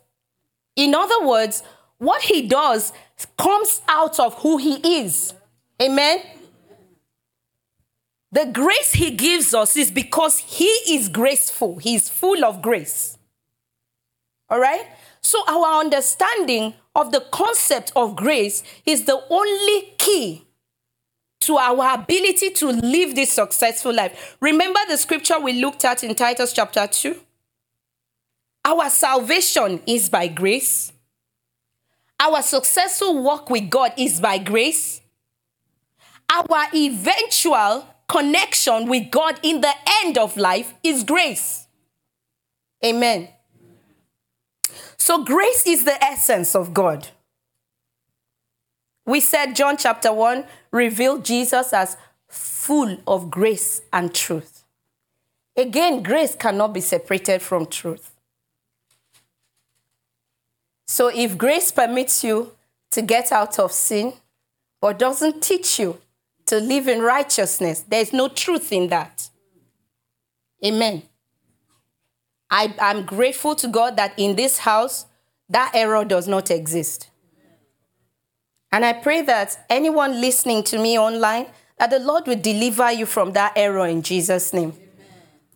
In 0.76 0.96
other 0.96 1.26
words, 1.26 1.62
what 1.98 2.22
He 2.24 2.48
does 2.48 2.94
comes 3.38 3.82
out 3.88 4.20
of 4.20 4.36
who 4.36 4.58
he 4.58 5.02
is. 5.02 5.34
Amen. 5.82 6.22
The 8.32 8.46
grace 8.46 8.94
he 8.94 9.12
gives 9.12 9.54
us 9.54 9.76
is 9.76 9.90
because 9.90 10.38
he 10.38 10.68
is 10.68 11.10
graceful, 11.10 11.78
he's 11.78 12.10
full 12.10 12.46
of 12.46 12.62
grace. 12.62 13.18
All 14.50 14.60
right? 14.60 14.86
So, 15.22 15.44
our 15.48 15.80
understanding 15.80 16.76
of 16.96 17.12
the 17.12 17.22
concept 17.32 17.92
of 17.96 18.16
grace 18.16 18.64
is 18.86 19.06
the 19.06 19.22
only 19.30 19.94
key 19.98 20.46
to 21.42 21.58
our 21.58 21.96
ability 21.96 22.52
to 22.52 22.68
live 22.68 23.16
this 23.16 23.32
successful 23.32 23.94
life. 23.94 24.38
Remember 24.42 24.80
the 24.88 24.98
scripture 24.98 25.40
we 25.40 25.54
looked 25.54 25.84
at 25.86 26.04
in 26.04 26.14
Titus 26.16 26.54
chapter 26.54 26.88
2? 26.88 27.20
Our 28.66 28.90
salvation 28.90 29.82
is 29.88 30.10
by 30.10 30.28
grace. 30.28 30.92
Our 32.20 32.42
successful 32.42 33.22
walk 33.24 33.50
with 33.50 33.70
God 33.70 33.94
is 33.98 34.20
by 34.20 34.38
grace. 34.38 35.02
Our 36.30 36.68
eventual 36.76 37.88
connection 38.08 38.88
with 38.90 39.10
God 39.10 39.40
in 39.42 39.62
the 39.62 39.74
end 40.04 40.18
of 40.18 40.36
life 40.36 40.74
is 40.84 41.04
grace. 41.04 41.68
Amen. 42.84 43.30
So, 44.98 45.24
grace 45.24 45.66
is 45.66 45.86
the 45.86 46.04
essence 46.04 46.56
of 46.56 46.74
God. 46.74 47.08
We 49.06 49.22
said 49.22 49.56
John 49.56 49.78
chapter 49.78 50.14
1 50.14 50.46
revealed 50.72 51.26
Jesus 51.26 51.74
as 51.74 51.98
full 52.28 52.98
of 53.08 53.32
grace 53.32 53.82
and 53.92 54.14
truth. 54.14 54.64
Again, 55.58 56.04
grace 56.04 56.36
cannot 56.36 56.74
be 56.74 56.82
separated 56.82 57.42
from 57.42 57.66
truth. 57.66 58.19
So, 60.92 61.10
if 61.10 61.38
grace 61.38 61.72
permits 61.72 62.24
you 62.24 62.54
to 62.90 63.04
get 63.04 63.32
out 63.32 63.60
of 63.60 63.72
sin, 63.72 64.12
but 64.82 64.98
doesn't 64.98 65.44
teach 65.44 65.78
you 65.78 66.00
to 66.48 66.60
live 66.60 66.88
in 66.88 67.04
righteousness, 67.04 67.82
there's 67.82 68.12
no 68.12 68.28
truth 68.28 68.74
in 68.74 68.88
that. 68.88 69.30
Amen. 70.66 71.04
I, 72.50 72.74
am 72.80 73.06
grateful 73.06 73.54
to 73.58 73.68
God 73.68 73.98
that 73.98 74.18
in 74.18 74.36
this 74.36 74.58
house, 74.58 75.06
that 75.48 75.74
error 75.76 76.04
does 76.06 76.28
not 76.28 76.50
exist. 76.50 77.12
And 78.72 78.84
I 78.84 78.94
pray 78.94 79.22
that 79.22 79.64
anyone 79.70 80.20
listening 80.20 80.64
to 80.64 80.80
me 80.80 80.98
online, 80.98 81.46
that 81.78 81.92
the 81.92 82.00
Lord 82.00 82.26
will 82.26 82.42
deliver 82.42 82.92
you 82.92 83.06
from 83.06 83.34
that 83.34 83.54
error 83.56 83.86
in 83.86 84.02
Jesus' 84.02 84.54
name. 84.54 84.74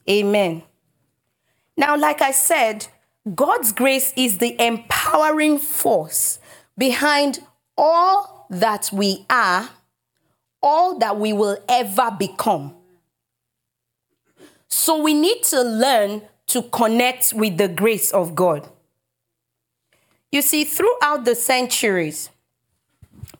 Amen. 0.08 0.28
Amen. 0.28 0.64
Now, 1.76 1.98
like 1.98 2.22
I 2.22 2.30
said, 2.30 2.86
God's 3.36 3.72
grace 3.72 4.14
is 4.18 4.40
the 4.40 4.62
empowering 4.62 5.58
force 5.58 6.40
behind 6.78 7.40
all 7.78 8.46
that 8.50 8.90
we 8.92 9.26
are, 9.30 9.70
all 10.62 11.00
that 11.00 11.18
we 11.18 11.32
will 11.32 11.58
ever 11.70 12.12
become. 12.12 12.76
So 14.68 15.02
we 15.02 15.14
need 15.14 15.44
to 15.44 15.62
learn 15.62 16.24
to 16.48 16.64
connect 16.64 17.34
with 17.34 17.58
the 17.58 17.68
grace 17.68 18.12
of 18.12 18.36
God. 18.36 18.68
You 20.32 20.42
see, 20.42 20.66
throughout 20.66 21.26
the 21.26 21.36
centuries, 21.36 22.30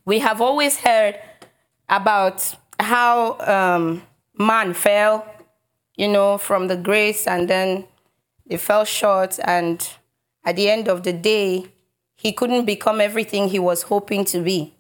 we 0.06 0.20
have 0.20 0.40
always 0.40 0.78
heard 0.78 1.20
about 1.90 2.56
how 2.80 3.38
um, 3.40 4.04
man 4.38 4.74
fell, 4.74 5.26
you 5.98 6.08
know, 6.08 6.38
from 6.38 6.68
the 6.68 6.78
grace 6.78 7.28
and 7.28 7.50
then 7.50 7.86
they 8.46 8.58
fell 8.58 8.86
short. 8.86 9.40
And 9.44 9.88
at 10.44 10.56
the 10.56 10.70
end 10.70 10.88
of 10.88 11.04
the 11.04 11.14
day, 11.14 11.68
he 12.16 12.32
couldn't 12.32 12.66
become 12.66 13.02
everything 13.02 13.50
he 13.50 13.60
was 13.60 13.84
hoping 13.84 14.26
to 14.26 14.42
be. 14.42 14.74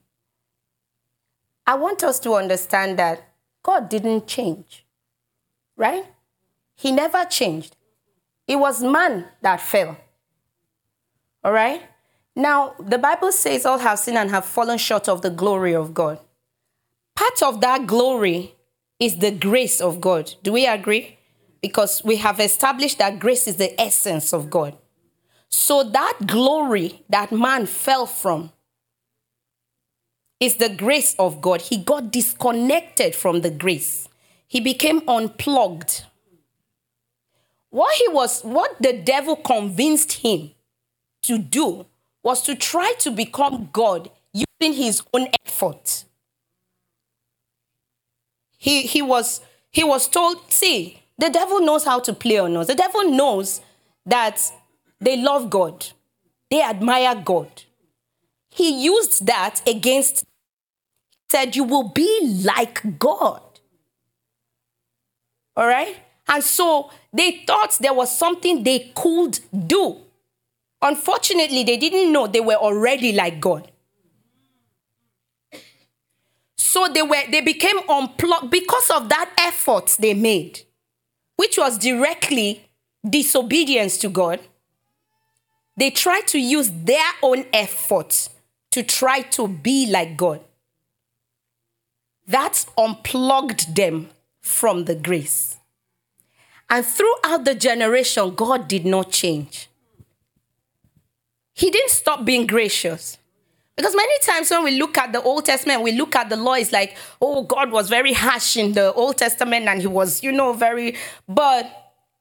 I 1.65 1.75
want 1.75 2.03
us 2.03 2.19
to 2.21 2.33
understand 2.33 2.99
that 2.99 3.23
God 3.63 3.89
didn't 3.89 4.27
change, 4.27 4.85
right? 5.77 6.05
He 6.75 6.91
never 6.91 7.23
changed. 7.25 7.75
It 8.47 8.57
was 8.57 8.83
man 8.83 9.25
that 9.41 9.61
fell. 9.61 9.97
All 11.43 11.53
right? 11.53 11.81
Now, 12.35 12.73
the 12.79 12.97
Bible 12.97 13.31
says 13.31 13.65
all 13.65 13.77
have 13.77 13.99
sinned 13.99 14.17
and 14.17 14.31
have 14.31 14.45
fallen 14.45 14.77
short 14.77 15.07
of 15.07 15.21
the 15.21 15.29
glory 15.29 15.73
of 15.73 15.93
God. 15.93 16.19
Part 17.15 17.43
of 17.43 17.61
that 17.61 17.87
glory 17.87 18.55
is 18.99 19.17
the 19.17 19.31
grace 19.31 19.79
of 19.79 20.01
God. 20.01 20.33
Do 20.43 20.51
we 20.51 20.65
agree? 20.65 21.17
Because 21.63 22.03
we 22.03 22.17
have 22.17 22.39
established 22.39 22.99
that 22.99 23.17
grace 23.19 23.47
is 23.47 23.55
the 23.55 23.79
essence 23.81 24.33
of 24.33 24.51
God. 24.51 24.77
So 25.49 25.83
that 25.83 26.19
glory 26.27 27.03
that 27.09 27.31
man 27.31 27.65
fell 27.65 28.05
from 28.05 28.51
is 30.39 30.57
the 30.57 30.69
grace 30.69 31.15
of 31.17 31.41
God. 31.41 31.61
He 31.61 31.77
got 31.77 32.11
disconnected 32.11 33.15
from 33.15 33.41
the 33.41 33.49
grace. 33.49 34.07
He 34.47 34.59
became 34.59 35.01
unplugged. 35.07 36.03
What 37.69 37.95
he 37.95 38.07
was 38.09 38.41
what 38.41 38.75
the 38.79 38.93
devil 38.93 39.35
convinced 39.35 40.13
him 40.13 40.51
to 41.23 41.37
do 41.37 41.85
was 42.23 42.41
to 42.43 42.55
try 42.55 42.93
to 42.99 43.11
become 43.11 43.69
God 43.71 44.11
using 44.33 44.73
his 44.77 45.01
own 45.13 45.27
effort. 45.45 46.05
He, 48.57 48.83
he, 48.83 49.01
was, 49.01 49.41
he 49.71 49.83
was 49.83 50.07
told, 50.07 50.51
see, 50.51 51.02
the 51.17 51.29
devil 51.29 51.59
knows 51.61 51.85
how 51.85 51.99
to 51.99 52.13
play 52.13 52.37
on 52.39 52.55
us. 52.57 52.67
The 52.67 52.75
devil 52.75 53.09
knows 53.09 53.61
that 54.05 54.41
they 54.99 55.17
love 55.17 55.49
God, 55.49 55.87
they 56.49 56.61
admire 56.61 57.15
God. 57.15 57.63
He 58.49 58.83
used 58.83 59.25
that 59.25 59.61
against, 59.67 60.25
said, 61.29 61.55
You 61.55 61.63
will 61.63 61.89
be 61.89 62.41
like 62.43 62.99
God. 62.99 63.41
All 65.55 65.67
right? 65.67 65.95
And 66.27 66.43
so 66.43 66.89
they 67.11 67.43
thought 67.45 67.77
there 67.79 67.93
was 67.93 68.15
something 68.15 68.63
they 68.63 68.91
could 68.95 69.39
do. 69.67 69.97
Unfortunately, 70.81 71.63
they 71.63 71.77
didn't 71.77 72.11
know 72.11 72.27
they 72.27 72.39
were 72.41 72.55
already 72.55 73.13
like 73.13 73.39
God. 73.39 73.71
So 76.57 76.87
they 76.87 77.03
were 77.03 77.21
they 77.29 77.41
became 77.41 77.77
unplugged 77.87 78.49
because 78.49 78.89
of 78.89 79.07
that 79.09 79.31
effort 79.37 79.95
they 79.99 80.13
made, 80.13 80.61
which 81.35 81.57
was 81.57 81.77
directly 81.77 82.65
disobedience 83.07 83.97
to 83.99 84.09
God. 84.09 84.39
They 85.75 85.89
tried 85.89 86.27
to 86.27 86.39
use 86.39 86.71
their 86.71 87.11
own 87.21 87.45
effort 87.51 88.29
to 88.71 88.83
try 88.83 89.21
to 89.21 89.47
be 89.47 89.89
like 89.89 90.17
God. 90.17 90.41
That 92.27 92.65
unplugged 92.77 93.75
them 93.75 94.09
from 94.41 94.85
the 94.85 94.95
grace. 94.95 95.57
And 96.69 96.85
throughout 96.85 97.45
the 97.45 97.55
generation, 97.55 98.33
God 98.35 98.67
did 98.67 98.85
not 98.85 99.11
change 99.11 99.67
he 101.53 101.69
didn't 101.69 101.91
stop 101.91 102.25
being 102.25 102.47
gracious. 102.47 103.17
Because 103.75 103.95
many 103.95 104.19
times 104.19 104.51
when 104.51 104.63
we 104.63 104.77
look 104.79 104.97
at 104.97 105.11
the 105.11 105.21
Old 105.21 105.45
Testament, 105.45 105.81
we 105.81 105.93
look 105.93 106.15
at 106.15 106.29
the 106.29 106.35
law, 106.35 106.53
it's 106.53 106.71
like, 106.71 106.95
oh, 107.19 107.43
God 107.43 107.71
was 107.71 107.89
very 107.89 108.13
harsh 108.13 108.55
in 108.57 108.73
the 108.73 108.93
Old 108.93 109.17
Testament 109.17 109.67
and 109.67 109.81
he 109.81 109.87
was, 109.87 110.21
you 110.21 110.31
know, 110.31 110.53
very, 110.53 110.95
but 111.27 111.65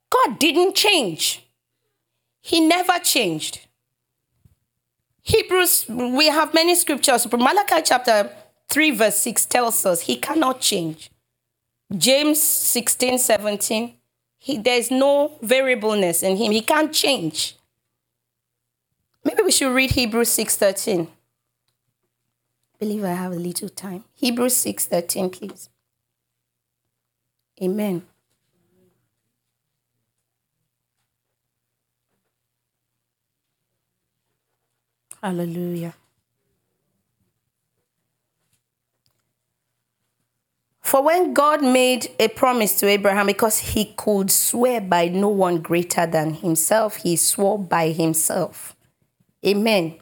God 0.09 0.39
didn't 0.39 0.75
change. 0.75 1.47
He 2.41 2.61
never 2.61 2.99
changed. 2.99 3.67
Hebrews, 5.23 5.87
we 5.89 6.27
have 6.27 6.55
many 6.55 6.75
scriptures. 6.75 7.31
Malachi 7.31 7.83
chapter 7.85 8.31
3, 8.71 8.91
verse 8.93 9.19
6 9.19 9.47
tells 9.47 9.87
us 9.87 10.01
he 10.03 10.17
cannot 10.17 10.61
change. 10.61 11.11
James 11.97 12.43
16, 12.43 13.19
17, 13.19 13.95
he, 14.39 14.59
there's 14.59 14.91
no 14.91 15.33
variableness 15.43 16.23
in 16.23 16.37
him. 16.37 16.51
He 16.51 16.63
can't 16.63 16.93
change. 16.93 17.57
Maybe 19.25 19.43
we 19.43 19.53
should 19.53 19.73
read 19.73 19.93
Hebrews 19.93 20.31
6:13. 20.31 21.07
I 21.07 21.22
believe 22.83 23.05
I 23.05 23.13
have 23.13 23.31
a 23.31 23.37
little 23.37 23.69
time. 23.69 24.03
Hebrews 24.15 24.57
6:13, 24.57 25.31
please. 25.31 25.69
Amen. 27.63 28.03
Hallelujah. 35.23 35.95
For 40.81 41.05
when 41.05 41.33
God 41.33 41.63
made 41.63 42.11
a 42.19 42.27
promise 42.27 42.81
to 42.81 42.89
Abraham, 42.89 43.27
because 43.27 43.61
he 43.61 43.95
could 43.97 44.33
swear 44.33 44.81
by 44.81 45.07
no 45.07 45.29
one 45.29 45.59
greater 45.63 46.05
than 46.05 46.35
himself, 46.35 46.97
he 46.97 47.15
swore 47.15 47.61
by 47.61 47.91
himself. 47.91 48.75
Amen. 49.47 50.01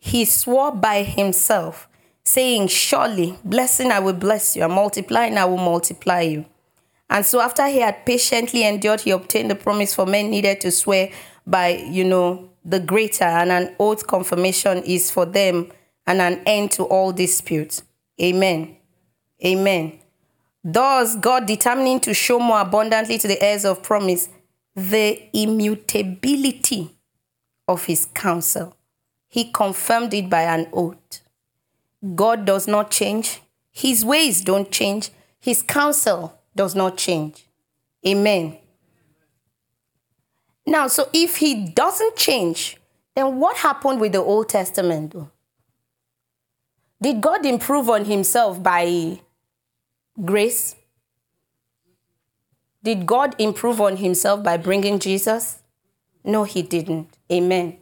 He 0.00 0.24
swore 0.24 0.72
by 0.72 1.02
himself, 1.02 1.88
saying, 2.26 2.66
Surely, 2.66 3.38
blessing 3.44 3.92
I 3.92 4.00
will 4.00 4.12
bless 4.12 4.56
you, 4.56 4.64
and 4.64 4.72
multiplying 4.72 5.38
I 5.38 5.44
will 5.44 5.56
multiply 5.56 6.22
you. 6.22 6.44
And 7.08 7.24
so, 7.24 7.40
after 7.40 7.66
he 7.68 7.78
had 7.78 8.04
patiently 8.04 8.64
endured, 8.64 9.02
he 9.02 9.12
obtained 9.12 9.50
the 9.50 9.54
promise 9.54 9.94
for 9.94 10.06
men 10.06 10.30
needed 10.30 10.60
to 10.62 10.72
swear 10.72 11.10
by, 11.46 11.68
you 11.68 12.04
know, 12.04 12.50
the 12.64 12.80
greater, 12.80 13.24
and 13.24 13.52
an 13.52 13.76
oath 13.78 14.06
confirmation 14.06 14.82
is 14.82 15.10
for 15.10 15.24
them, 15.24 15.70
and 16.06 16.20
an 16.20 16.42
end 16.46 16.72
to 16.72 16.82
all 16.84 17.12
disputes. 17.12 17.84
Amen. 18.20 18.76
Amen. 19.44 20.00
Thus, 20.64 21.14
God 21.14 21.46
determining 21.46 22.00
to 22.00 22.12
show 22.12 22.40
more 22.40 22.60
abundantly 22.60 23.18
to 23.18 23.28
the 23.28 23.40
heirs 23.40 23.64
of 23.64 23.84
promise 23.84 24.28
the 24.74 25.22
immutability 25.32 26.90
of 27.68 27.84
his 27.84 28.06
counsel. 28.06 28.76
He 29.28 29.52
confirmed 29.52 30.12
it 30.12 30.28
by 30.28 30.42
an 30.42 30.68
oath. 30.72 31.22
God 32.14 32.44
does 32.44 32.68
not 32.68 32.90
change. 32.90 33.40
His 33.72 34.04
ways 34.04 34.40
don't 34.42 34.70
change. 34.70 35.10
His 35.40 35.62
counsel 35.62 36.38
does 36.54 36.74
not 36.74 36.96
change. 36.96 37.46
Amen. 38.06 38.58
Now, 40.66 40.88
so 40.88 41.08
if 41.12 41.36
he 41.36 41.66
doesn't 41.66 42.16
change, 42.16 42.76
then 43.14 43.36
what 43.36 43.56
happened 43.58 44.00
with 44.00 44.12
the 44.12 44.18
Old 44.18 44.48
Testament? 44.48 45.14
Did 47.00 47.20
God 47.20 47.44
improve 47.44 47.88
on 47.88 48.04
himself 48.04 48.62
by 48.62 49.20
grace? 50.24 50.76
Did 52.82 53.06
God 53.06 53.34
improve 53.38 53.80
on 53.80 53.96
himself 53.96 54.42
by 54.42 54.56
bringing 54.56 54.98
Jesus? 54.98 55.58
No, 56.24 56.44
he 56.44 56.62
didn't. 56.62 57.16
Amen. 57.30 57.78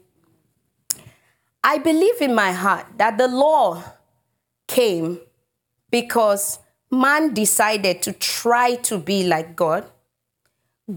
I 1.63 1.79
believe 1.79 2.21
in 2.21 2.35
my 2.35 2.53
heart 2.53 2.87
that 2.99 3.17
the 3.17 3.29
law 3.29 3.83
came 4.67 5.21
because 5.91 6.59
man 6.91 7.35
decided 7.35 8.03
to 8.03 8.13
try 8.13 8.77
to 8.77 8.99
be 8.99 9.27
like 9.27 9.57
God. 9.57 9.91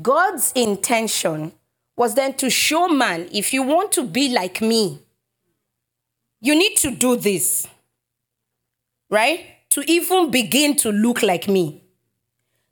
God's 0.01 0.51
intention 0.53 1.53
was 1.95 2.15
then 2.15 2.33
to 2.35 2.49
show 2.49 2.87
man 2.87 3.27
if 3.31 3.53
you 3.53 3.63
want 3.63 3.91
to 3.93 4.03
be 4.03 4.33
like 4.33 4.61
me, 4.61 4.99
you 6.39 6.55
need 6.55 6.75
to 6.77 6.91
do 6.91 7.15
this, 7.15 7.67
right? 9.09 9.45
To 9.69 9.81
even 9.89 10.29
begin 10.29 10.75
to 10.77 10.91
look 10.91 11.23
like 11.23 11.47
me. 11.47 11.83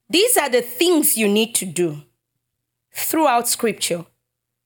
These 0.09 0.37
are 0.37 0.49
the 0.49 0.61
things 0.61 1.17
you 1.17 1.27
need 1.27 1.55
to 1.55 1.65
do 1.65 2.03
throughout 2.93 3.47
scripture. 3.47 4.05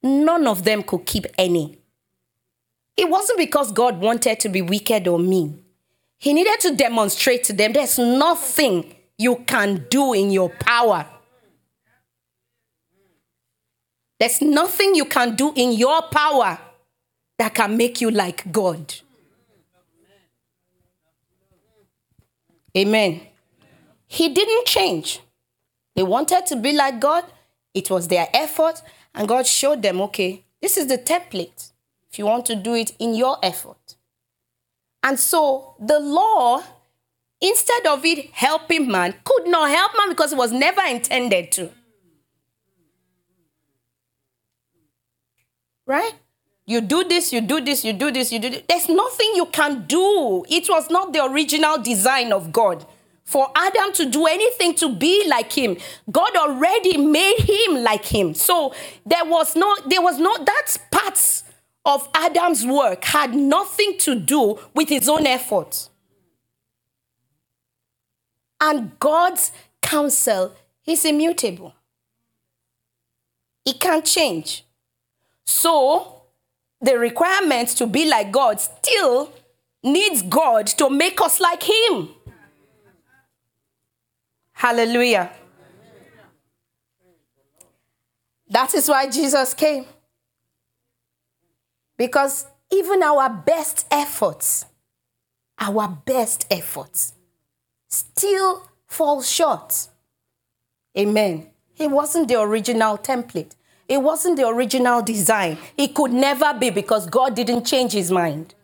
None 0.04 0.48
of 0.48 0.64
them 0.64 0.84
could 0.84 1.06
keep 1.06 1.26
any. 1.38 1.80
It 2.98 3.10
wasn't 3.10 3.40
because 3.40 3.72
God 3.72 4.00
wanted 4.00 4.40
to 4.42 4.50
be 4.50 4.62
wicked 4.62 5.08
or 5.08 5.18
mean. 5.18 5.64
He 6.20 6.34
needed 6.34 6.60
to 6.60 6.76
demonstrate 6.76 7.46
to 7.46 7.54
them 7.54 7.74
there's 7.74 7.98
nothing 7.98 8.94
you 9.18 9.38
can 9.48 9.86
do 9.90 10.14
in 10.14 10.32
your 10.32 10.50
power. 10.50 11.06
There's 14.20 14.42
nothing 14.42 14.96
you 14.96 15.06
can 15.06 15.36
do 15.36 15.54
in 15.56 15.72
your 15.72 16.02
power 16.04 16.60
that 17.38 17.56
can 17.56 17.78
make 17.78 18.02
you 18.02 18.12
like 18.12 18.52
God. 18.52 18.96
Amen. 22.78 23.22
He 24.06 24.34
didn't 24.34 24.66
change. 24.66 25.22
They 25.96 26.04
wanted 26.04 26.46
to 26.48 26.58
be 26.58 26.74
like 26.74 27.00
God. 27.00 27.24
It 27.74 27.90
was 27.90 28.10
their 28.10 28.28
effort. 28.34 28.82
And 29.16 29.28
God 29.28 29.48
showed 29.48 29.82
them, 29.82 30.02
okay, 30.02 30.44
this 30.62 30.76
is 30.76 30.88
the 30.88 30.98
template 30.98 31.72
if 32.12 32.20
you 32.20 32.26
want 32.26 32.46
to 32.48 32.56
do 32.56 32.76
it 32.76 32.92
in 33.00 33.16
your 33.16 33.38
effort. 33.42 33.96
And 35.04 35.20
so 35.20 35.76
the 35.80 36.00
law, 36.00 36.64
instead 37.42 37.86
of 37.86 38.04
it 38.06 38.32
helping 38.32 38.92
man, 38.92 39.16
could 39.24 39.48
not 39.48 39.70
help 39.70 39.94
man 39.98 40.10
because 40.10 40.34
it 40.34 40.38
was 40.38 40.52
never 40.52 40.82
intended 40.82 41.52
to. 41.54 41.72
Right? 45.86 46.14
You 46.66 46.82
do 46.82 47.04
this, 47.04 47.34
you 47.34 47.42
do 47.42 47.62
this, 47.62 47.84
you 47.84 47.94
do 47.94 48.12
this, 48.12 48.32
you 48.32 48.38
do 48.38 48.50
this. 48.50 48.62
There's 48.68 48.90
nothing 48.90 49.32
you 49.34 49.48
can 49.48 49.88
do. 49.88 50.46
It 50.48 50.70
was 50.70 50.90
not 50.92 51.14
the 51.14 51.26
original 51.26 51.80
design 51.80 52.32
of 52.32 52.52
God 52.52 52.86
for 53.24 53.52
Adam 53.56 53.94
to 53.94 54.06
do 54.08 54.28
anything 54.28 54.76
to 54.76 54.96
be 54.96 55.28
like 55.28 55.52
him. 55.52 55.78
God 56.12 56.36
already 56.36 56.98
made 56.98 57.40
him 57.40 57.84
like 57.84 58.06
him. 58.06 58.34
So 58.36 58.74
there 59.06 59.26
was 59.26 59.56
no, 59.56 59.76
there 59.88 60.02
was 60.02 60.20
no, 60.20 60.36
that's 60.44 60.78
parts 60.92 61.44
of 61.90 62.08
Adam's 62.14 62.66
work 62.68 63.04
had 63.04 63.34
nothing 63.34 63.98
to 63.98 64.14
do 64.14 64.60
with 64.76 64.90
his 64.90 65.10
own 65.10 65.26
efforts. 65.26 65.90
And 68.62 68.98
God's 69.00 69.52
counsel 69.82 70.56
is 70.86 71.04
immutable. 71.04 71.74
It 73.66 73.80
can't 73.80 74.06
change. 74.06 74.64
So, 75.46 76.22
the 76.80 76.98
requirement 77.00 77.70
to 77.70 77.88
be 77.88 78.08
like 78.08 78.32
God 78.32 78.62
still 78.62 79.34
needs 79.84 80.22
God 80.22 80.68
to 80.68 80.90
make 80.90 81.20
us 81.22 81.40
like 81.40 81.64
Him. 81.64 82.10
Hallelujah. 84.54 85.32
That 88.50 88.74
is 88.76 88.88
why 88.88 89.10
Jesus 89.10 89.54
came. 89.54 89.86
Because 92.00 92.48
even 92.72 93.04
our 93.04 93.30
best 93.30 93.86
efforts, 93.92 94.66
our 95.60 95.90
best 95.90 96.48
efforts, 96.50 97.12
still 97.90 98.70
fall 98.88 99.22
short. 99.22 99.90
Amen. 100.98 101.50
It 101.78 101.92
wasn't 101.92 102.30
the 102.30 102.40
original 102.40 102.98
template. 102.98 103.52
It 103.90 104.02
wasn't 104.02 104.38
the 104.38 104.48
original 104.48 105.02
design. 105.02 105.58
It 105.76 105.94
could 105.94 106.14
never 106.14 106.54
be 106.54 106.70
because 106.70 107.06
God 107.06 107.36
didn't 107.36 107.66
change 107.66 107.92
his 107.92 108.12
mind. 108.12 108.56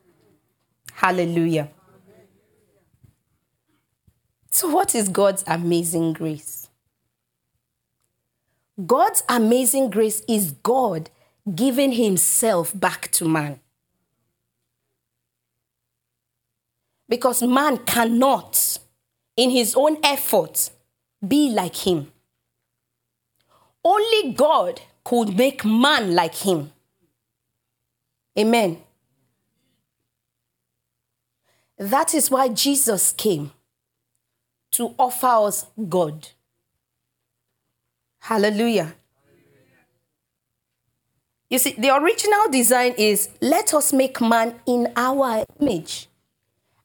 Hallelujah. 0.93 1.69
So, 4.50 4.69
what 4.69 4.95
is 4.95 5.10
God's 5.10 5.43
amazing 5.45 6.13
grace? 6.13 6.69
God's 8.86 9.24
amazing 9.28 9.89
grace 9.89 10.21
is 10.30 10.52
God 10.52 11.10
giving 11.53 11.91
himself 11.91 12.77
back 12.77 13.12
to 13.12 13.25
man. 13.25 13.60
Because 17.08 17.43
man 17.43 17.77
cannot, 17.79 18.79
in 19.38 19.51
his 19.51 19.75
own 19.75 19.97
effort, 20.03 20.71
be 21.25 21.49
like 21.49 21.75
him. 21.75 22.12
Only 23.84 24.34
God 24.34 24.81
could 25.03 25.38
make 25.38 25.63
man 25.63 26.15
like 26.15 26.34
him. 26.36 26.71
Amen. 28.38 28.81
That 31.77 32.15
is 32.15 32.31
why 32.31 32.49
Jesus 32.49 33.12
came 33.12 33.51
to 34.71 34.95
offer 34.97 35.27
us 35.47 35.67
God. 35.88 36.29
Hallelujah. 38.19 38.95
You 41.49 41.60
see, 41.60 41.75
the 41.77 41.95
original 41.95 42.49
design 42.49 42.93
is 42.97 43.29
let 43.41 43.73
us 43.73 43.93
make 43.93 44.19
man 44.19 44.55
in 44.65 44.91
our 44.95 45.45
image, 45.60 46.10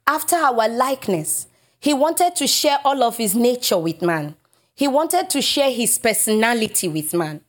after 0.06 0.36
our 0.36 0.68
likeness. 0.68 1.46
He 1.78 1.94
wanted 1.94 2.36
to 2.36 2.46
share 2.46 2.78
all 2.84 3.02
of 3.02 3.16
his 3.16 3.34
nature 3.34 3.78
with 3.78 4.02
man, 4.02 4.36
he 4.74 4.88
wanted 4.88 5.30
to 5.30 5.42
share 5.42 5.70
his 5.70 5.98
personality 5.98 6.88
with 6.88 7.14
man. 7.14 7.42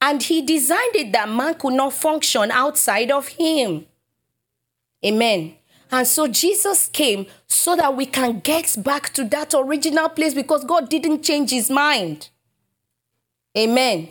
And 0.00 0.22
he 0.22 0.42
designed 0.42 0.94
it 0.94 1.12
that 1.12 1.28
man 1.28 1.54
could 1.54 1.72
not 1.72 1.92
function 1.92 2.50
outside 2.50 3.10
of 3.10 3.28
him. 3.28 3.86
Amen. 5.04 5.56
And 5.90 6.06
so 6.06 6.26
Jesus 6.28 6.88
came 6.88 7.26
so 7.46 7.76
that 7.76 7.96
we 7.96 8.06
can 8.06 8.40
get 8.40 8.76
back 8.82 9.12
to 9.14 9.24
that 9.24 9.54
original 9.56 10.08
place 10.08 10.34
because 10.34 10.64
God 10.64 10.88
didn't 10.88 11.22
change 11.22 11.50
his 11.50 11.70
mind. 11.70 12.28
Amen. 13.56 14.10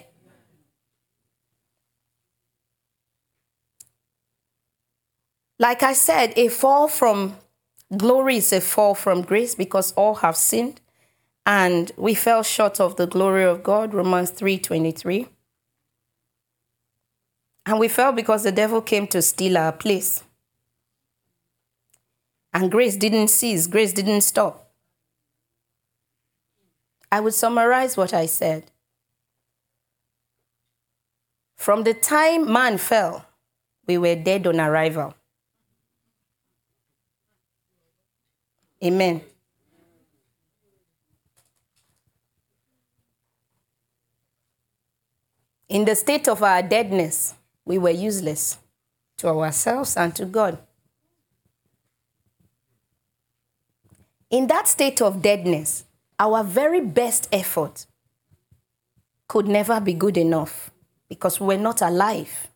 Like 5.58 5.84
I 5.84 5.94
said, 5.94 6.34
a 6.36 6.50
fall 6.50 6.88
from 6.88 7.38
glory 7.96 8.38
is 8.38 8.52
a 8.52 8.60
fall 8.60 8.94
from 8.96 9.22
grace 9.22 9.56
because 9.56 9.94
all 9.94 10.16
have 10.16 10.36
sinned 10.36 10.82
and 11.46 11.92
we 11.96 12.14
fell 12.16 12.44
short 12.44 12.80
of 12.80 12.96
the 12.96 13.08
glory 13.08 13.44
of 13.44 13.64
God, 13.64 13.94
Romans 13.94 14.32
3:23. 14.32 15.30
And 17.66 17.80
we 17.80 17.88
fell 17.88 18.12
because 18.12 18.44
the 18.44 18.52
devil 18.52 18.82
came 18.82 19.08
to 19.08 19.22
steal 19.22 19.58
our 19.58 19.72
place. 19.72 20.24
And 22.54 22.72
grace 22.72 22.96
didn't 22.96 23.30
cease, 23.30 23.68
grace 23.68 23.94
didn't 23.94 24.22
stop. 24.22 24.72
I 27.12 27.20
would 27.20 27.34
summarize 27.34 27.98
what 27.98 28.14
I 28.14 28.26
said. 28.26 28.72
From 31.56 31.84
the 31.84 31.94
time 31.94 32.52
man 32.52 32.78
fell, 32.78 33.26
we 33.88 33.98
were 33.98 34.16
dead 34.16 34.46
on 34.48 34.60
arrival. 34.60 35.16
Amen. 38.84 39.22
In 45.68 45.86
the 45.86 45.96
state 45.96 46.28
of 46.28 46.44
our 46.44 46.62
deadness, 46.62 47.34
we 47.66 47.78
were 47.78 47.90
useless 47.90 48.60
to 49.18 49.28
ourselves 49.30 49.98
and 49.98 50.16
to 50.16 50.26
God. 50.26 50.58
In 54.30 54.48
that 54.48 54.68
state 54.68 55.02
of 55.02 55.22
deadness, 55.22 55.86
our 56.20 56.44
very 56.44 56.82
best 56.82 57.28
effort 57.32 57.86
could 59.28 59.48
never 59.48 59.80
be 59.80 59.94
good 59.94 60.18
enough 60.18 60.72
because 61.10 61.40
we 61.40 61.48
were 61.48 61.62
not 61.62 61.82
alive. 61.82 62.48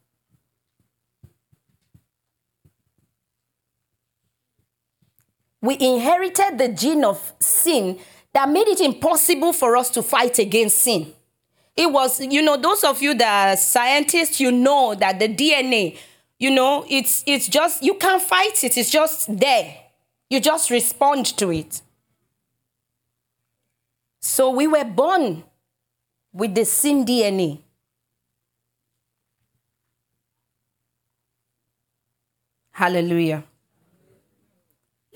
We 5.62 5.78
inherited 5.80 6.58
the 6.58 6.70
gene 6.70 7.04
of 7.04 7.34
sin 7.40 8.00
that 8.34 8.50
made 8.50 8.68
it 8.68 8.80
impossible 8.80 9.54
for 9.54 9.76
us 9.76 9.90
to 9.92 10.04
fight 10.04 10.40
against 10.40 10.80
sin. 10.80 11.14
It 11.76 11.92
was, 11.92 12.20
you 12.20 12.42
know, 12.42 12.58
those 12.58 12.84
of 12.84 13.02
you 13.02 13.14
that 13.16 13.50
are 13.54 13.58
scientists, 13.58 14.40
you 14.40 14.52
know 14.52 14.96
that 14.96 15.20
the 15.20 15.28
DNA, 15.28 15.98
you 16.38 16.52
know, 16.52 16.86
it's 16.90 17.24
it's 17.26 17.48
just 17.48 17.84
you 17.84 17.96
can't 17.96 18.22
fight 18.22 18.64
it. 18.64 18.78
It's 18.78 18.90
just 18.90 19.38
there. 19.38 19.76
You 20.30 20.40
just 20.40 20.70
respond 20.70 21.26
to 21.38 21.52
it. 21.52 21.82
So 24.20 24.50
we 24.50 24.68
were 24.68 24.86
born 24.86 25.44
with 26.34 26.54
the 26.54 26.66
sin 26.66 27.06
DNA. 27.06 27.60
Hallelujah. 32.72 33.44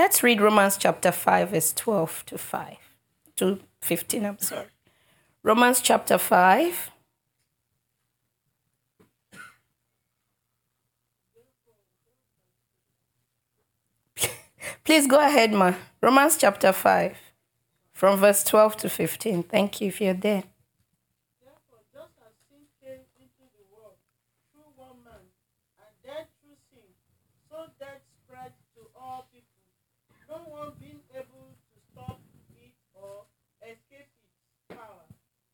Let's 0.03 0.19
read 0.21 0.41
Romans 0.41 0.75
chapter 0.75 1.13
5, 1.13 1.51
verse 1.51 1.71
12 1.71 2.25
to 2.25 2.37
5 2.37 2.75
to 3.37 3.59
15. 3.79 4.25
I'm 4.25 4.37
sorry. 4.37 4.65
Romans 5.43 5.79
chapter 5.79 6.17
5. 6.17 6.91
Please 14.83 15.07
go 15.07 15.25
ahead, 15.25 15.53
Ma. 15.53 15.75
Romans 16.01 16.35
chapter 16.35 16.73
5, 16.73 17.17
from 17.93 18.19
verse 18.19 18.43
12 18.43 18.75
to 18.75 18.89
15. 18.89 19.43
Thank 19.43 19.79
you 19.79 19.87
if 19.87 20.01
you're 20.01 20.13
there. 20.13 20.43
Therefore, 21.39 21.79
just 21.93 22.11
as 22.27 22.33
sin 22.49 22.67
came 22.83 23.05
into 23.21 23.45
the 23.55 23.63
world 23.71 23.95
through 24.51 24.67
one 24.75 24.99
man, 25.05 25.23
and 25.79 25.95
death 26.03 26.27
through 26.43 26.59
sin, 26.69 26.91
so 27.49 27.67
death 27.79 28.01
spread 28.27 28.51
to 28.75 28.81
all 28.99 29.27
people, 29.31 29.47
no 30.33 30.39
one 30.49 30.71
being 30.81 30.97
able 31.13 31.53
to 31.53 31.77
stop 31.93 32.17
it 32.57 32.73
or 32.97 33.29
escape 33.61 34.09
its 34.25 34.65
power, 34.65 35.05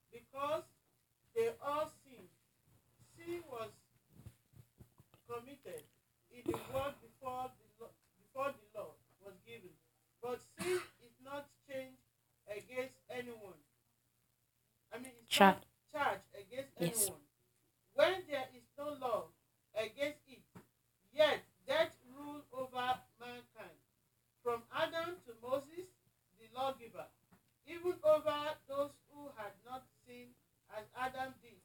because 0.07 0.63
they 1.35 1.51
all 1.59 1.91
sinned. 1.99 2.31
Sin 3.11 3.43
was 3.51 3.75
committed 5.27 5.83
in 6.31 6.47
the 6.47 6.57
world 6.71 6.95
before 7.03 7.51
the 7.59 7.67
law, 7.83 7.91
before 8.23 8.55
the 8.55 8.67
law 8.71 8.95
was 9.19 9.35
given, 9.43 9.75
but 10.23 10.39
sin 10.55 10.79
is 11.03 11.15
not 11.27 11.51
changed 11.67 11.99
against 12.47 12.95
anyone. 13.11 13.59
I 15.41 15.45
mean, 15.45 15.55
it's 15.55 15.93
Char- 15.93 16.01
not 16.03 16.03
charged 16.05 16.21
against 16.35 16.71
Yes. 16.79 17.01
anyone. 17.03 17.21
When 17.93 18.23
there 18.29 18.47
is 18.55 18.63
no 18.77 18.89
law 18.99 19.23
against 19.75 20.19
it, 20.27 20.41
yet 21.13 21.39
death 21.67 21.95
ruled 22.15 22.43
over 22.53 22.99
mankind. 23.19 23.79
From 24.43 24.63
Adam 24.73 25.17
to 25.27 25.33
Moses, 25.41 25.87
the 26.39 26.47
lawgiver, 26.57 27.05
even 27.67 27.93
over 28.03 28.55
those 28.67 28.91
who 29.11 29.29
had 29.35 29.51
not 29.65 29.83
sinned 30.05 30.33
as 30.75 30.85
Adam 30.95 31.33
did. 31.41 31.59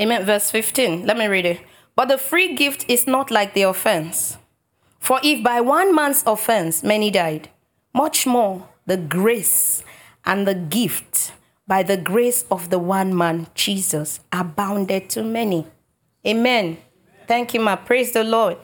Amen. 0.00 0.24
Verse 0.24 0.50
15. 0.50 1.06
Let 1.06 1.16
me 1.16 1.26
read 1.26 1.46
it. 1.46 1.60
But 1.94 2.08
the 2.08 2.18
free 2.18 2.54
gift 2.54 2.84
is 2.88 3.06
not 3.06 3.30
like 3.30 3.54
the 3.54 3.62
offense. 3.62 4.36
For 4.98 5.20
if 5.22 5.42
by 5.42 5.60
one 5.60 5.94
man's 5.94 6.22
offense 6.26 6.82
many 6.82 7.10
died, 7.10 7.48
much 7.96 8.26
more 8.26 8.68
the 8.84 8.98
grace 8.98 9.82
and 10.26 10.46
the 10.46 10.54
gift 10.54 11.32
by 11.66 11.82
the 11.82 11.96
grace 11.96 12.44
of 12.50 12.68
the 12.68 12.78
one 12.78 13.16
man, 13.16 13.46
Jesus, 13.54 14.20
abounded 14.30 15.08
to 15.10 15.22
many. 15.22 15.66
Amen. 16.26 16.76
Thank 17.26 17.54
you, 17.54 17.60
ma. 17.60 17.74
Praise 17.76 18.12
the 18.12 18.22
Lord. 18.22 18.58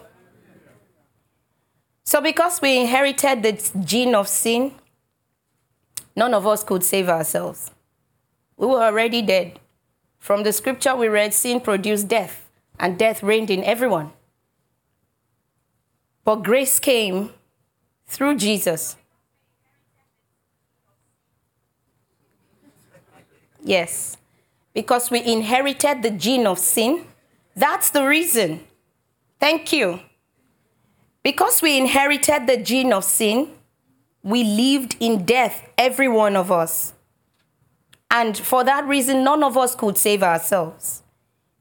So, 2.04 2.20
because 2.20 2.60
we 2.60 2.78
inherited 2.78 3.42
the 3.42 3.80
gene 3.84 4.14
of 4.14 4.28
sin, 4.28 4.74
none 6.14 6.34
of 6.34 6.46
us 6.46 6.62
could 6.62 6.84
save 6.84 7.08
ourselves. 7.08 7.70
We 8.56 8.66
were 8.66 8.82
already 8.82 9.22
dead. 9.22 9.58
From 10.18 10.42
the 10.42 10.52
scripture 10.52 10.94
we 10.94 11.08
read, 11.08 11.32
sin 11.32 11.60
produced 11.60 12.06
death, 12.06 12.48
and 12.78 12.98
death 12.98 13.22
reigned 13.22 13.50
in 13.50 13.64
everyone. 13.64 14.12
But 16.22 16.44
grace 16.44 16.78
came 16.78 17.30
through 18.06 18.36
Jesus. 18.36 18.96
Yes, 23.62 24.16
because 24.75 25.11
we 25.11 25.25
inherited 25.25 26.03
the 26.03 26.11
gene 26.11 26.46
of 26.46 26.59
sin. 26.59 27.07
That's 27.55 27.90
the 27.90 28.07
reason. 28.07 28.61
Thank 29.38 29.72
you. 29.72 30.01
Because 31.22 31.62
we 31.62 31.79
inherited 31.79 32.46
the 32.46 32.57
gene 32.57 32.92
of 32.92 33.05
sin, 33.05 33.51
we 34.22 34.42
lived 34.42 34.96
in 34.98 35.25
death, 35.25 35.68
every 35.79 36.09
one 36.09 36.37
of 36.37 36.51
us. 36.51 36.92
And 38.11 38.37
for 38.37 38.64
that 38.64 38.87
reason, 38.87 39.25
none 39.25 39.42
of 39.42 39.57
us 39.57 39.75
could 39.75 39.96
save 39.96 40.22
ourselves. 40.22 41.03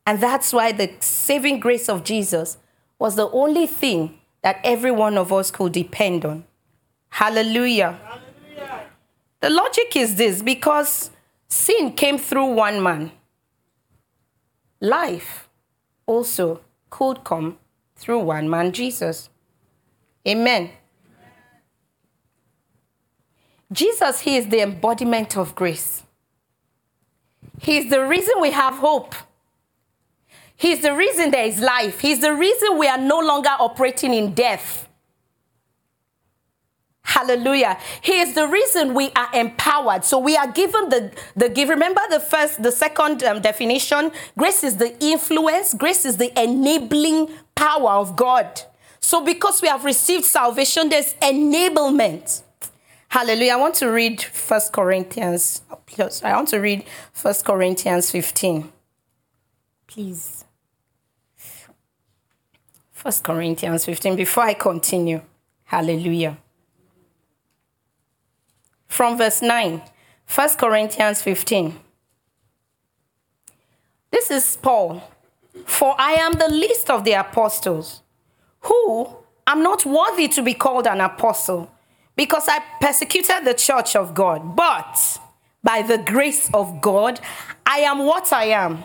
And 0.06 0.20
that's 0.20 0.52
why 0.52 0.72
the 0.72 0.92
saving 1.00 1.60
grace 1.60 1.88
of 1.88 2.04
Jesus 2.04 2.58
was 3.00 3.16
the 3.16 3.30
only 3.30 3.68
thing 3.68 4.20
that 4.42 4.60
every 4.64 4.92
one 4.92 5.18
of 5.18 5.32
us 5.32 5.52
could 5.52 5.72
depend 5.72 6.26
on. 6.26 6.44
Hallelujah. 7.10 8.00
Hallelujah. 8.04 8.86
The 9.40 9.50
logic 9.50 9.96
is 9.96 10.16
this 10.16 10.42
because 10.42 11.12
sin 11.52 11.92
came 11.92 12.18
through 12.18 12.46
one 12.46 12.82
man, 12.82 13.12
life 14.80 15.50
also 16.06 16.62
could 16.90 17.24
come 17.24 17.58
through 17.96 18.20
one 18.20 18.50
man, 18.50 18.72
Jesus. 18.72 19.30
Amen. 20.28 20.72
Jesus, 23.72 24.22
He 24.22 24.38
is 24.38 24.48
the 24.48 24.62
embodiment 24.62 25.38
of 25.38 25.56
grace. 25.56 26.04
He 27.60 27.78
is 27.78 27.90
the 27.90 28.06
reason 28.06 28.36
we 28.42 28.52
have 28.52 28.76
hope. 28.76 29.14
He's 30.56 30.82
the 30.82 30.96
reason 30.96 31.32
there 31.32 31.46
is 31.46 31.60
life. 31.60 32.00
He's 32.00 32.20
the 32.20 32.34
reason 32.34 32.78
we 32.78 32.88
are 32.88 32.98
no 32.98 33.20
longer 33.20 33.50
operating 33.60 34.14
in 34.14 34.34
death. 34.34 34.88
Hallelujah. 37.12 37.78
He 38.00 38.19
is 38.21 38.36
the 38.36 38.47
reason 38.47 38.93
we 38.93 39.12
are 39.17 39.28
empowered. 39.34 40.06
So 40.06 40.17
we 40.17 40.38
are 40.38 40.47
given 40.47 40.88
the, 40.88 41.12
the 41.36 41.50
give. 41.50 41.67
Remember 41.67 42.00
the 42.10 42.21
first, 42.21 42.63
the 42.63 42.71
second 42.71 43.21
um, 43.24 43.41
definition? 43.41 44.13
Grace 44.38 44.63
is 44.63 44.78
the 44.78 44.97
influence, 45.04 45.74
grace 45.74 46.06
is 46.06 46.15
the 46.15 46.32
enabling 46.41 47.30
power 47.54 47.89
of 47.89 48.15
God. 48.15 48.62
So 49.02 49.26
because 49.26 49.62
we 49.62 49.67
have 49.67 49.84
received 49.84 50.24
salvation, 50.24 50.88
there's 50.88 51.13
enablement. 51.15 52.43
Hallelujah. 53.10 53.54
I 53.54 53.58
want 53.58 53.76
to 53.76 53.88
read 53.88 54.21
First 54.21 54.71
Corinthians. 54.71 55.63
Plus, 55.88 56.24
I 56.24 56.34
want 56.34 56.47
to 56.50 56.60
read 56.60 56.86
First 57.12 57.43
Corinthians 57.43 58.10
15. 58.10 58.71
Please. 59.86 60.45
First 62.93 63.26
Corinthians 63.26 63.84
15 63.84 64.15
before 64.15 64.43
I 64.43 64.54
continue. 64.54 65.19
Hallelujah. 65.65 66.38
From 68.91 69.17
verse 69.17 69.41
9. 69.41 69.82
1 70.36 70.49
Corinthians 70.58 71.21
15. 71.21 71.80
This 74.12 74.30
is 74.30 74.58
Paul. 74.58 75.01
For 75.65 75.95
I 75.97 76.15
am 76.15 76.34
the 76.34 76.49
least 76.49 76.89
of 76.89 77.06
the 77.06 77.13
apostles, 77.13 78.01
who 78.60 79.08
am 79.47 79.63
not 79.63 79.86
worthy 79.86 80.27
to 80.27 80.43
be 80.43 80.54
called 80.54 80.88
an 80.88 80.99
apostle, 80.99 81.71
because 82.17 82.49
I 82.49 82.60
persecuted 82.82 83.45
the 83.45 83.54
church 83.54 83.95
of 83.95 84.13
God. 84.13 84.58
But 84.58 85.19
by 85.63 85.84
the 85.84 85.97
grace 85.97 86.49
of 86.54 86.82
God, 86.82 87.21
I 87.65 87.77
am 87.80 87.99
what 87.99 88.34
I 88.34 88.47
am. 88.47 88.84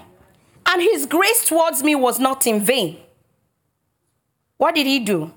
And 0.66 0.83
his 0.83 1.07
grace 1.07 1.45
towards 1.45 1.83
me 1.83 1.97
was 1.97 2.21
not 2.21 2.47
in 2.47 2.61
vain. 2.61 2.99
What 4.57 4.77
did 4.77 4.87
he 4.87 5.01
do? 5.01 5.33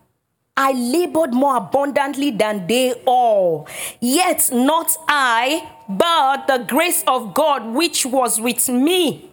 I 0.61 0.73
labored 0.73 1.33
more 1.33 1.55
abundantly 1.55 2.31
than 2.31 2.67
they 2.67 2.91
all. 3.05 3.65
Yet 4.01 4.49
not 4.51 4.91
I, 5.07 5.71
but 5.87 6.47
the 6.47 6.65
grace 6.65 7.01
of 7.07 7.33
God 7.33 7.65
which 7.73 8.05
was 8.05 8.41
with 8.41 8.67
me. 8.67 9.31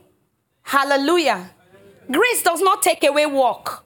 Hallelujah. 0.62 1.50
Grace 2.08 2.42
does 2.44 2.60
not 2.60 2.80
take 2.80 3.02
away 3.02 3.26
work. 3.26 3.84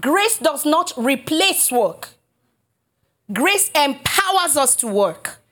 Grace 0.00 0.38
does 0.38 0.64
not 0.64 0.94
replace 0.96 1.70
work. 1.70 2.08
Grace 3.30 3.70
empowers 3.74 4.56
us 4.56 4.74
to 4.76 4.86
work. 4.86 5.42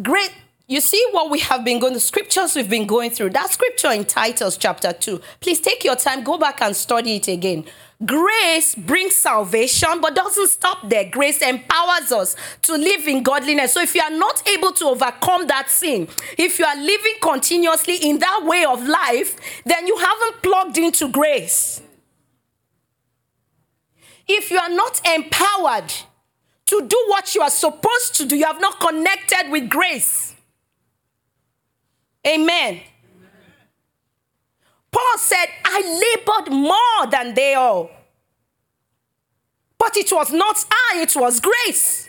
Great. 0.00 0.32
You 0.68 0.80
see 0.80 1.04
what 1.12 1.30
we 1.30 1.38
have 1.40 1.64
been 1.64 1.78
going, 1.78 1.92
the 1.92 2.00
scriptures 2.00 2.56
we've 2.56 2.68
been 2.68 2.88
going 2.88 3.10
through. 3.10 3.30
That 3.30 3.50
scripture 3.50 3.92
in 3.92 4.04
Titus 4.04 4.56
chapter 4.56 4.92
2. 4.92 5.20
Please 5.38 5.60
take 5.60 5.84
your 5.84 5.94
time, 5.94 6.24
go 6.24 6.38
back 6.38 6.60
and 6.60 6.74
study 6.74 7.16
it 7.16 7.28
again. 7.28 7.64
Grace 8.04 8.74
brings 8.74 9.14
salvation, 9.14 10.00
but 10.00 10.16
doesn't 10.16 10.48
stop 10.48 10.88
there. 10.88 11.08
Grace 11.08 11.40
empowers 11.40 12.10
us 12.10 12.36
to 12.62 12.76
live 12.76 13.06
in 13.06 13.22
godliness. 13.22 13.74
So 13.74 13.80
if 13.80 13.94
you 13.94 14.02
are 14.02 14.10
not 14.10 14.46
able 14.48 14.72
to 14.72 14.86
overcome 14.86 15.46
that 15.46 15.70
sin, 15.70 16.08
if 16.36 16.58
you 16.58 16.64
are 16.64 16.76
living 16.76 17.14
continuously 17.22 17.96
in 17.96 18.18
that 18.18 18.42
way 18.44 18.64
of 18.64 18.86
life, 18.86 19.38
then 19.64 19.86
you 19.86 19.96
haven't 19.96 20.42
plugged 20.42 20.78
into 20.78 21.08
grace. 21.08 21.80
If 24.26 24.50
you 24.50 24.58
are 24.58 24.68
not 24.68 25.00
empowered 25.06 25.92
to 26.66 26.82
do 26.88 27.04
what 27.06 27.36
you 27.36 27.40
are 27.42 27.50
supposed 27.50 28.16
to 28.16 28.26
do, 28.26 28.36
you 28.36 28.46
have 28.46 28.60
not 28.60 28.80
connected 28.80 29.48
with 29.50 29.70
grace. 29.70 30.35
Amen. 32.26 32.80
Paul 34.90 35.18
said, 35.18 35.46
I 35.64 36.14
labored 36.16 36.52
more 36.52 37.10
than 37.10 37.34
they 37.34 37.54
all. 37.54 37.90
But 39.78 39.96
it 39.96 40.10
was 40.10 40.32
not 40.32 40.64
I, 40.70 41.02
it 41.02 41.14
was 41.14 41.40
grace. 41.40 42.08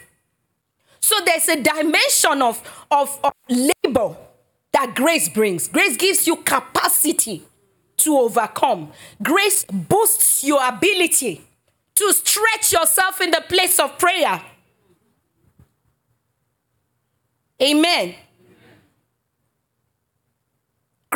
So 0.99 1.15
there's 1.25 1.47
a 1.49 1.61
dimension 1.61 2.41
of, 2.41 2.85
of, 2.89 3.19
of 3.23 3.33
labor 3.49 4.15
that 4.71 4.95
grace 4.95 5.29
brings. 5.29 5.67
Grace 5.67 5.97
gives 5.97 6.27
you 6.27 6.37
capacity 6.37 7.43
to 7.97 8.17
overcome, 8.17 8.91
grace 9.21 9.65
boosts 9.65 10.43
your 10.43 10.65
ability 10.65 11.41
to 11.95 12.13
stretch 12.13 12.71
yourself 12.71 13.19
in 13.21 13.31
the 13.31 13.43
place 13.49 13.79
of 13.79 13.97
prayer. 13.97 14.41
Amen. 17.61 18.13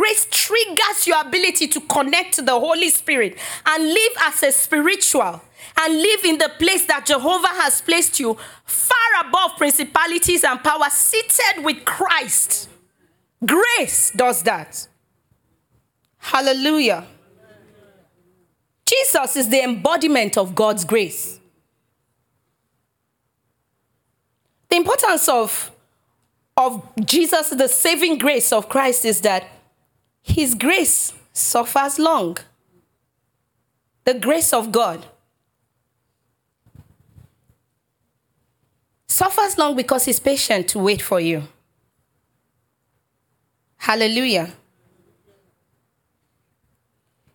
Grace 0.02 0.26
triggers 0.32 1.06
your 1.06 1.22
ability 1.22 1.68
to 1.68 1.80
connect 1.82 2.34
to 2.34 2.42
the 2.42 2.60
Holy 2.60 2.90
Spirit 2.90 3.38
and 3.68 3.84
live 3.84 4.12
as 4.22 4.42
a 4.42 4.52
spiritual 4.52 5.40
and 5.78 5.94
live 5.96 6.26
in 6.26 6.40
the 6.40 6.50
place 6.58 6.88
that 6.88 7.06
Jehovah 7.06 7.50
has 7.50 7.82
placed 7.82 8.20
you, 8.20 8.36
far 8.66 9.28
above 9.28 9.58
principalities 9.60 10.44
and 10.44 10.60
powers, 10.64 10.94
seated 10.94 11.64
with 11.64 11.86
Christ. 11.86 12.68
Grace 13.46 14.10
does 14.16 14.42
that. 14.42 14.88
Hallelujah. 16.18 17.06
Jesus 18.84 19.36
is 19.36 19.50
the 19.50 19.64
embodiment 19.64 20.36
of 20.36 20.56
God's 20.56 20.84
grace. 20.84 21.40
The 24.68 24.78
importance 24.78 25.30
of, 25.30 25.72
of 26.58 26.92
Jesus, 27.06 27.50
the 27.52 27.68
saving 27.68 28.18
grace 28.18 28.52
of 28.52 28.68
Christ, 28.68 29.06
is 29.06 29.22
that 29.22 29.48
his 30.22 30.56
grace 30.56 31.14
suffers 31.34 32.00
long. 32.00 32.38
The 34.04 34.14
grace 34.16 34.54
of 34.54 34.72
God 34.72 35.06
suffers 39.08 39.58
long 39.58 39.76
because 39.76 40.06
he's 40.06 40.20
patient 40.20 40.68
to 40.70 40.80
wait 40.80 41.02
for 41.02 41.20
you. 41.20 41.44
Hallelujah. 43.78 44.52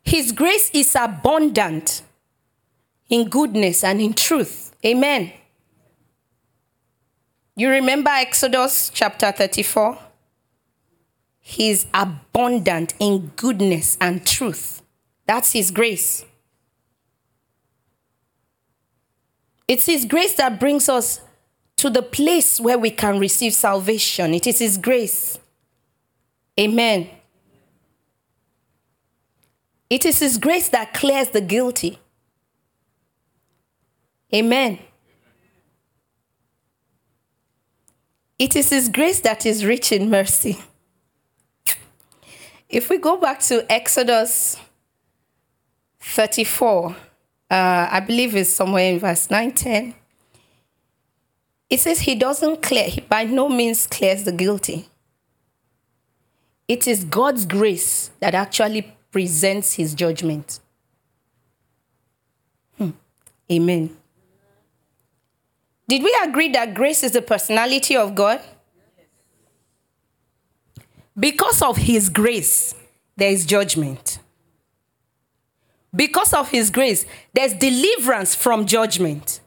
His 0.02 0.32
grace 0.32 0.70
is 0.72 0.94
abundant 0.94 2.02
in 3.08 3.28
goodness 3.28 3.82
and 3.84 4.00
in 4.00 4.14
truth. 4.14 4.74
Amen. 4.84 5.32
You 7.56 7.70
remember 7.70 8.10
Exodus 8.10 8.90
chapter 8.92 9.32
34? 9.32 9.98
He 11.48 11.70
is 11.70 11.86
abundant 11.94 12.94
in 12.98 13.30
goodness 13.36 13.96
and 14.00 14.26
truth. 14.26 14.82
That's 15.26 15.52
His 15.52 15.70
grace. 15.70 16.24
It's 19.68 19.86
His 19.86 20.06
grace 20.06 20.34
that 20.34 20.58
brings 20.58 20.88
us 20.88 21.20
to 21.76 21.88
the 21.88 22.02
place 22.02 22.58
where 22.58 22.76
we 22.76 22.90
can 22.90 23.20
receive 23.20 23.54
salvation. 23.54 24.34
It 24.34 24.48
is 24.48 24.58
His 24.58 24.76
grace. 24.76 25.38
Amen. 26.58 27.10
It 29.88 30.04
is 30.04 30.18
His 30.18 30.38
grace 30.38 30.68
that 30.70 30.94
clears 30.94 31.28
the 31.28 31.40
guilty. 31.40 32.00
Amen. 34.34 34.80
It 38.36 38.56
is 38.56 38.70
His 38.70 38.88
grace 38.88 39.20
that 39.20 39.46
is 39.46 39.64
rich 39.64 39.92
in 39.92 40.10
mercy. 40.10 40.58
If 42.68 42.90
we 42.90 42.98
go 42.98 43.16
back 43.16 43.40
to 43.40 43.70
Exodus 43.70 44.58
34, 46.00 46.88
uh, 46.88 46.94
I 47.48 48.00
believe 48.00 48.34
it's 48.34 48.50
somewhere 48.50 48.90
in 48.92 48.98
verse 48.98 49.30
9 49.30 49.52
10, 49.52 49.94
it 51.70 51.80
says 51.80 52.00
he 52.00 52.14
doesn't 52.14 52.62
clear, 52.62 52.88
he 52.88 53.00
by 53.00 53.24
no 53.24 53.48
means 53.48 53.86
clears 53.86 54.24
the 54.24 54.32
guilty. 54.32 54.88
It 56.68 56.88
is 56.88 57.04
God's 57.04 57.46
grace 57.46 58.10
that 58.20 58.34
actually 58.34 58.96
presents 59.12 59.74
his 59.74 59.94
judgment. 59.94 60.58
Hmm. 62.76 62.90
Amen. 63.50 63.96
Did 65.88 66.02
we 66.02 66.16
agree 66.24 66.48
that 66.50 66.74
grace 66.74 67.04
is 67.04 67.12
the 67.12 67.22
personality 67.22 67.96
of 67.96 68.16
God? 68.16 68.40
Because 71.18 71.62
of 71.62 71.76
his 71.76 72.08
grace, 72.08 72.74
there 73.16 73.30
is 73.30 73.46
judgment. 73.46 74.18
Because 75.94 76.34
of 76.34 76.50
his 76.50 76.70
grace, 76.70 77.06
there's 77.32 77.54
deliverance 77.54 78.34
from 78.34 78.66
judgment. 78.66 79.40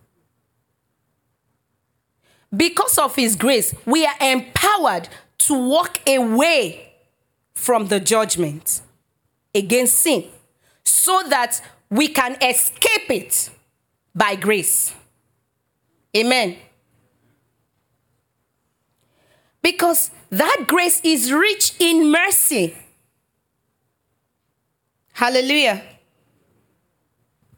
Because 2.55 2.97
of 2.97 3.15
his 3.15 3.35
grace, 3.35 3.75
we 3.85 4.05
are 4.05 4.15
empowered 4.19 5.09
to 5.39 5.53
walk 5.53 5.99
away 6.07 6.91
from 7.53 7.87
the 7.87 7.99
judgment 7.99 8.81
against 9.53 9.99
sin 9.99 10.25
so 10.83 11.21
that 11.29 11.61
we 11.91 12.07
can 12.07 12.35
escape 12.41 13.09
it 13.09 13.51
by 14.15 14.35
grace. 14.35 14.93
Amen. 16.17 16.57
Because 19.71 20.09
that 20.31 20.65
grace 20.67 20.99
is 21.03 21.31
rich 21.31 21.73
in 21.79 22.11
mercy. 22.11 22.75
Hallelujah. 25.13 25.83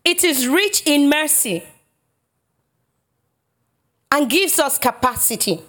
It 0.04 0.22
is 0.26 0.46
rich 0.46 0.84
in 0.86 1.10
mercy 1.10 1.64
and 4.12 4.30
gives 4.30 4.60
us 4.60 4.78
capacity. 4.78 5.62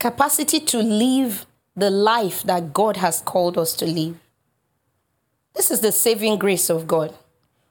Capacity 0.00 0.58
to 0.58 0.78
live 0.78 1.46
the 1.76 1.90
life 1.90 2.42
that 2.42 2.72
God 2.72 2.96
has 2.96 3.20
called 3.20 3.56
us 3.56 3.74
to 3.74 3.86
live. 3.86 4.16
This 5.54 5.70
is 5.70 5.80
the 5.80 5.92
saving 5.92 6.38
grace 6.38 6.68
of 6.68 6.88
God. 6.88 7.14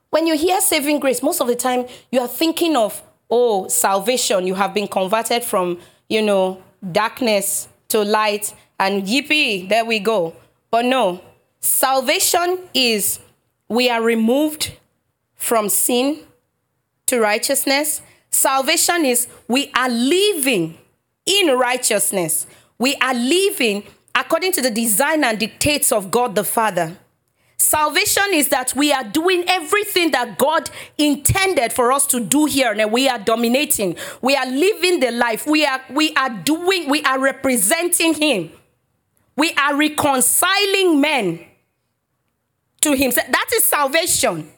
When 0.09 0.25
you 0.25 0.37
hear 0.37 0.61
saving 0.61 1.01
grace, 1.01 1.21
most 1.21 1.41
of 1.41 1.47
the 1.47 1.55
time 1.55 1.85
you 2.11 2.21
are 2.21 2.29
thinking 2.29 2.77
of, 2.77 3.03
oh, 3.29 3.67
salvation. 3.67 4.47
You 4.47 4.55
have 4.55 4.73
been 4.73 4.87
converted 4.87 5.43
from, 5.43 5.79
you 6.07 6.21
know, 6.21 6.63
darkness 6.91 7.67
to 7.89 8.03
light, 8.03 8.53
and 8.79 9.03
yippee, 9.03 9.67
there 9.67 9.83
we 9.83 9.99
go. 9.99 10.33
But 10.71 10.85
no, 10.85 11.21
salvation 11.59 12.59
is 12.73 13.19
we 13.67 13.89
are 13.89 14.01
removed 14.01 14.77
from 15.35 15.69
sin 15.69 16.21
to 17.07 17.19
righteousness. 17.19 18.01
Salvation 18.29 19.05
is 19.05 19.27
we 19.47 19.71
are 19.75 19.89
living 19.89 20.77
in 21.25 21.57
righteousness. 21.57 22.47
We 22.77 22.95
are 22.95 23.13
living 23.13 23.83
according 24.15 24.53
to 24.53 24.61
the 24.61 24.71
design 24.71 25.23
and 25.23 25.39
dictates 25.39 25.91
of 25.91 26.11
God 26.11 26.35
the 26.35 26.43
Father. 26.43 26.97
Salvation 27.59 28.23
is 28.31 28.47
that 28.47 28.73
we 28.73 28.93
are 28.93 29.03
doing 29.03 29.43
everything 29.45 30.11
that 30.11 30.37
God 30.37 30.69
intended 30.97 31.73
for 31.73 31.91
us 31.91 32.07
to 32.07 32.21
do 32.21 32.45
here 32.45 32.71
and 32.71 32.89
we 32.89 33.09
are 33.09 33.19
dominating. 33.19 33.97
We 34.21 34.37
are 34.37 34.45
living 34.45 35.01
the 35.01 35.11
life. 35.11 35.45
We 35.45 35.65
are 35.65 35.81
we 35.89 36.13
are 36.15 36.29
doing 36.29 36.89
we 36.89 37.01
are 37.03 37.19
representing 37.19 38.13
him. 38.13 38.49
We 39.35 39.51
are 39.55 39.75
reconciling 39.75 41.01
men 41.01 41.45
to 42.79 42.93
him. 42.93 43.11
That 43.11 43.49
is 43.53 43.65
salvation. 43.65 44.49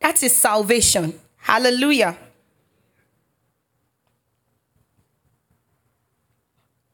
That 0.00 0.22
is 0.22 0.34
salvation. 0.34 1.20
Hallelujah. 1.36 2.16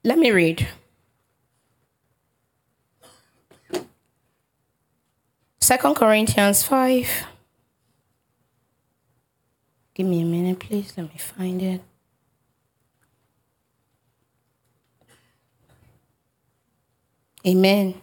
Let 0.03 0.19
me 0.19 0.33
read. 0.33 0.67
Second 5.69 5.97
Corinthians 5.97 6.63
5. 6.63 7.27
Give 9.93 10.07
me 10.07 10.23
a 10.23 10.25
minute, 10.25 10.59
please. 10.61 10.95
Let 10.97 11.13
me 11.13 11.19
find 11.19 11.61
it. 11.61 11.83
Amen. 17.47 18.01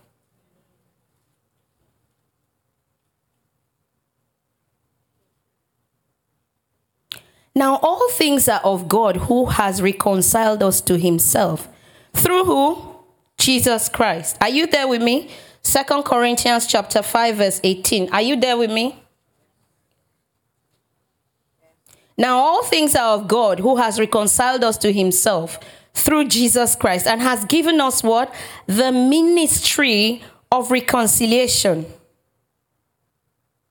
Now, 7.55 7.78
all 7.78 8.11
things 8.11 8.47
are 8.47 8.61
of 8.63 8.88
God 8.88 9.18
who 9.18 9.47
has 9.47 9.82
reconciled 9.82 10.61
us 10.61 10.82
to 10.82 10.99
himself. 10.99 11.68
Through 12.13 12.45
who? 12.45 12.95
Jesus 13.39 13.89
Christ. 13.89 14.38
Are 14.39 14.49
you 14.49 14.68
there 14.68 14.88
with 14.88 15.01
me? 15.01 15.32
Second 15.66 16.03
Corinthians 16.03 16.68
chapter 16.68 17.01
5 17.01 17.38
verse 17.38 17.59
18. 17.63 18.13
Are 18.13 18.22
you 18.22 18.36
there 18.36 18.55
with 18.55 18.70
me? 18.70 19.01
Now 22.16 22.38
all 22.38 22.63
things 22.63 22.95
are 22.95 23.16
of 23.18 23.28
God 23.28 23.59
who 23.59 23.78
has 23.78 23.99
reconciled 23.99 24.63
us 24.63 24.78
to 24.78 24.93
himself 24.93 25.59
through 25.95 26.26
Jesus 26.28 26.76
Christ 26.76 27.07
and 27.07 27.20
has 27.20 27.45
given 27.45 27.82
us 27.82 28.03
what? 28.03 28.32
The 28.68 28.91
ministry 28.91 30.22
of 30.51 30.70
reconciliation. 30.70 31.88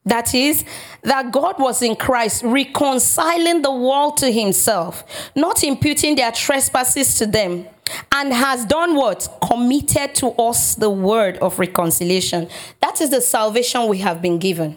That 0.06 0.34
is, 0.34 0.64
that 1.02 1.32
God 1.32 1.58
was 1.58 1.80
in 1.80 1.96
Christ 1.96 2.42
reconciling 2.44 3.62
the 3.62 3.72
world 3.72 4.18
to 4.18 4.30
himself, 4.30 5.30
not 5.34 5.64
imputing 5.64 6.16
their 6.16 6.30
trespasses 6.30 7.14
to 7.16 7.26
them, 7.26 7.66
and 8.12 8.32
has 8.32 8.66
done 8.66 8.96
what? 8.96 9.26
Committed 9.46 10.14
to 10.16 10.28
us 10.32 10.74
the 10.74 10.90
word 10.90 11.38
of 11.38 11.58
reconciliation. 11.58 12.48
That 12.80 13.00
is 13.00 13.10
the 13.10 13.20
salvation 13.20 13.88
we 13.88 13.98
have 13.98 14.20
been 14.20 14.38
given. 14.38 14.76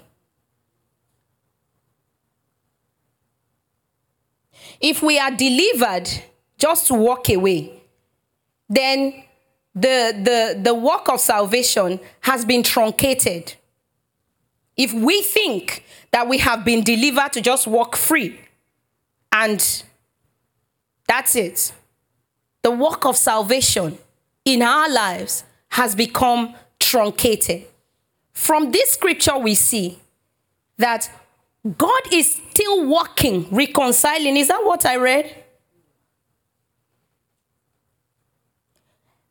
If 4.80 5.02
we 5.02 5.20
are 5.20 5.32
delivered 5.32 6.10
just 6.58 6.88
to 6.88 6.94
walk 6.94 7.30
away, 7.30 7.82
then 8.70 9.24
the, 9.74 10.14
the, 10.24 10.60
the 10.62 10.74
work 10.74 11.10
of 11.10 11.20
salvation 11.20 12.00
has 12.22 12.46
been 12.46 12.64
truncated. 12.64 13.56
If 14.78 14.94
we 14.94 15.22
think 15.24 15.84
that 16.12 16.28
we 16.28 16.38
have 16.38 16.64
been 16.64 16.84
delivered 16.84 17.34
to 17.34 17.42
just 17.42 17.68
walk 17.68 17.96
free 17.96 18.40
and 19.32 19.84
that's 21.08 21.36
it, 21.36 21.72
the 22.62 22.72
work 22.72 23.06
of 23.06 23.18
salvation 23.18 23.98
in 24.46 24.62
our 24.62 24.90
lives 24.90 25.44
has 25.70 25.96
become 25.96 26.56
truncated. 26.80 27.66
From 28.34 28.72
this 28.72 28.92
scripture, 28.92 29.38
we 29.38 29.56
see 29.56 30.00
that 30.78 31.10
God 31.78 32.02
is 32.12 32.40
still 32.52 32.88
working, 32.88 33.48
reconciling. 33.50 34.38
Is 34.38 34.48
that 34.48 34.64
what 34.64 34.86
I 34.86 34.96
read? 34.96 35.44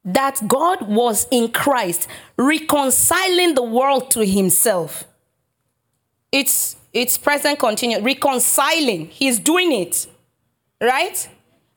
That 0.05 0.47
God 0.47 0.89
was 0.89 1.27
in 1.31 1.51
Christ, 1.51 2.09
reconciling 2.37 3.55
the 3.55 3.63
world 3.63 4.11
to 4.13 4.25
himself. 4.25 5.05
It's 6.37 6.77
it's 6.93 7.17
present 7.17 7.59
continuous, 7.59 8.03
reconciling. 8.03 9.07
He's 9.07 9.39
doing 9.39 9.73
it. 9.73 10.07
Right? 10.79 11.29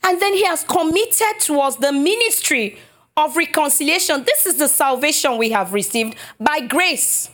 And 0.03 0.22
then 0.22 0.34
he 0.34 0.43
has 0.43 0.66
committed 0.66 1.39
to 1.41 1.62
us 1.62 1.78
the 1.78 1.93
ministry 1.93 2.78
of 3.16 3.38
reconciliation. 3.38 4.26
This 4.26 4.45
is 4.45 4.57
the 4.57 4.68
salvation 4.68 5.38
we 5.38 5.51
have 5.51 5.72
received 5.72 6.18
by 6.38 6.60
grace. 6.60 7.30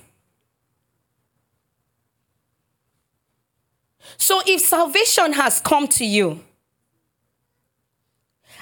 So 4.18 4.42
if 4.46 4.62
salvation 4.62 5.34
has 5.34 5.60
come 5.62 5.88
to 5.88 6.06
you 6.06 6.44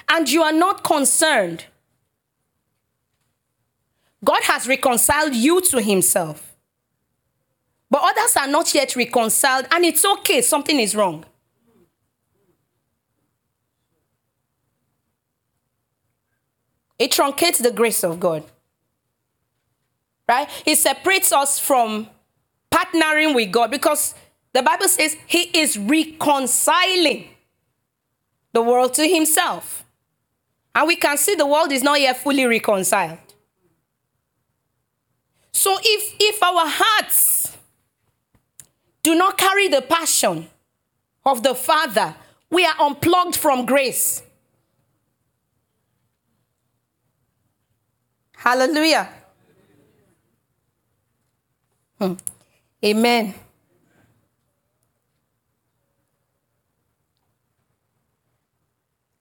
and 0.08 0.28
you 0.30 0.42
are 0.42 0.52
not 0.52 0.82
concerned, 0.84 1.66
God 4.24 4.42
has 4.44 4.66
reconciled 4.66 5.34
you 5.34 5.60
to 5.60 5.82
himself. 5.82 6.53
But 7.94 8.02
others 8.02 8.36
are 8.36 8.48
not 8.48 8.74
yet 8.74 8.96
reconciled, 8.96 9.68
and 9.70 9.84
it's 9.84 10.04
okay, 10.04 10.42
something 10.42 10.80
is 10.80 10.96
wrong. 10.96 11.24
It 16.98 17.12
truncates 17.12 17.62
the 17.62 17.70
grace 17.70 18.02
of 18.02 18.18
God. 18.18 18.42
Right? 20.28 20.48
It 20.66 20.74
separates 20.74 21.30
us 21.30 21.60
from 21.60 22.08
partnering 22.68 23.32
with 23.32 23.52
God 23.52 23.70
because 23.70 24.16
the 24.52 24.62
Bible 24.64 24.88
says 24.88 25.16
he 25.28 25.42
is 25.56 25.78
reconciling 25.78 27.28
the 28.52 28.62
world 28.62 28.94
to 28.94 29.06
himself. 29.06 29.84
And 30.74 30.88
we 30.88 30.96
can 30.96 31.16
see 31.16 31.36
the 31.36 31.46
world 31.46 31.70
is 31.70 31.84
not 31.84 32.00
yet 32.00 32.16
fully 32.16 32.44
reconciled. 32.44 33.18
So 35.52 35.78
if, 35.80 36.16
if 36.18 36.42
our 36.42 36.64
hearts 36.66 37.43
do 39.04 39.14
not 39.14 39.36
carry 39.36 39.68
the 39.68 39.82
passion 39.82 40.48
of 41.24 41.42
the 41.42 41.54
Father, 41.54 42.16
we 42.50 42.64
are 42.64 42.74
unplugged 42.80 43.36
from 43.36 43.66
grace. 43.66 44.22
Hallelujah. 48.32 49.08
Hmm. 52.00 52.14
Amen. 52.82 53.34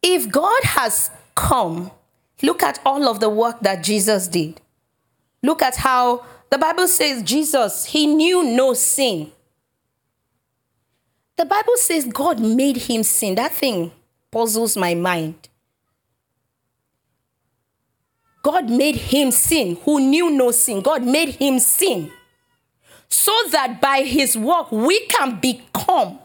If 0.01 0.29
God 0.31 0.63
has 0.63 1.11
come, 1.35 1.91
look 2.41 2.63
at 2.63 2.79
all 2.85 3.07
of 3.07 3.19
the 3.19 3.29
work 3.29 3.59
that 3.61 3.83
Jesus 3.83 4.27
did. 4.29 4.61
Look 5.41 5.61
at 5.61 5.75
how 5.75 6.25
the 6.49 6.57
Bible 6.57 6.87
says 6.87 7.21
Jesus, 7.23 7.85
he 7.85 8.07
knew 8.07 8.43
no 8.43 8.73
sin. 8.73 9.31
The 11.37 11.45
Bible 11.45 11.77
says 11.77 12.05
God 12.05 12.39
made 12.39 12.77
him 12.77 13.03
sin. 13.03 13.35
That 13.35 13.53
thing 13.53 13.91
puzzles 14.31 14.77
my 14.77 14.93
mind. 14.93 15.49
God 18.41 18.69
made 18.69 18.95
him 18.95 19.31
sin, 19.31 19.77
who 19.83 19.99
knew 19.99 20.29
no 20.29 20.51
sin. 20.51 20.81
God 20.81 21.03
made 21.03 21.29
him 21.29 21.59
sin 21.59 22.11
so 23.13 23.31
that 23.51 23.79
by 23.79 24.01
his 24.01 24.35
work 24.35 24.71
we 24.71 25.05
can 25.05 25.39
become 25.39 26.17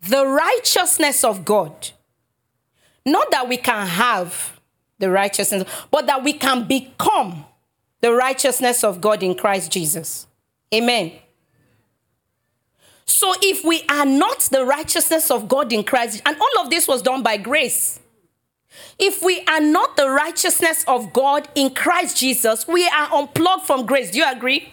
the 0.00 0.24
righteousness 0.24 1.24
of 1.24 1.44
God. 1.44 1.90
Not 3.04 3.30
that 3.32 3.48
we 3.48 3.56
can 3.56 3.86
have 3.86 4.60
the 4.98 5.10
righteousness, 5.10 5.64
but 5.90 6.06
that 6.06 6.22
we 6.22 6.32
can 6.32 6.68
become 6.68 7.44
the 8.00 8.12
righteousness 8.12 8.84
of 8.84 9.00
God 9.00 9.22
in 9.22 9.34
Christ 9.34 9.72
Jesus. 9.72 10.26
Amen. 10.72 11.12
So 13.06 13.34
if 13.42 13.64
we 13.64 13.82
are 13.88 14.06
not 14.06 14.48
the 14.50 14.64
righteousness 14.64 15.30
of 15.30 15.48
God 15.48 15.72
in 15.72 15.84
Christ, 15.84 16.22
and 16.24 16.36
all 16.36 16.64
of 16.64 16.70
this 16.70 16.88
was 16.88 17.02
done 17.02 17.22
by 17.22 17.36
grace. 17.36 18.00
If 18.98 19.22
we 19.22 19.44
are 19.46 19.60
not 19.60 19.96
the 19.96 20.08
righteousness 20.08 20.84
of 20.88 21.12
God 21.12 21.48
in 21.54 21.70
Christ 21.70 22.16
Jesus, 22.16 22.66
we 22.66 22.86
are 22.88 23.12
unplugged 23.12 23.66
from 23.66 23.86
grace. 23.86 24.10
Do 24.10 24.18
you 24.18 24.24
agree? 24.30 24.72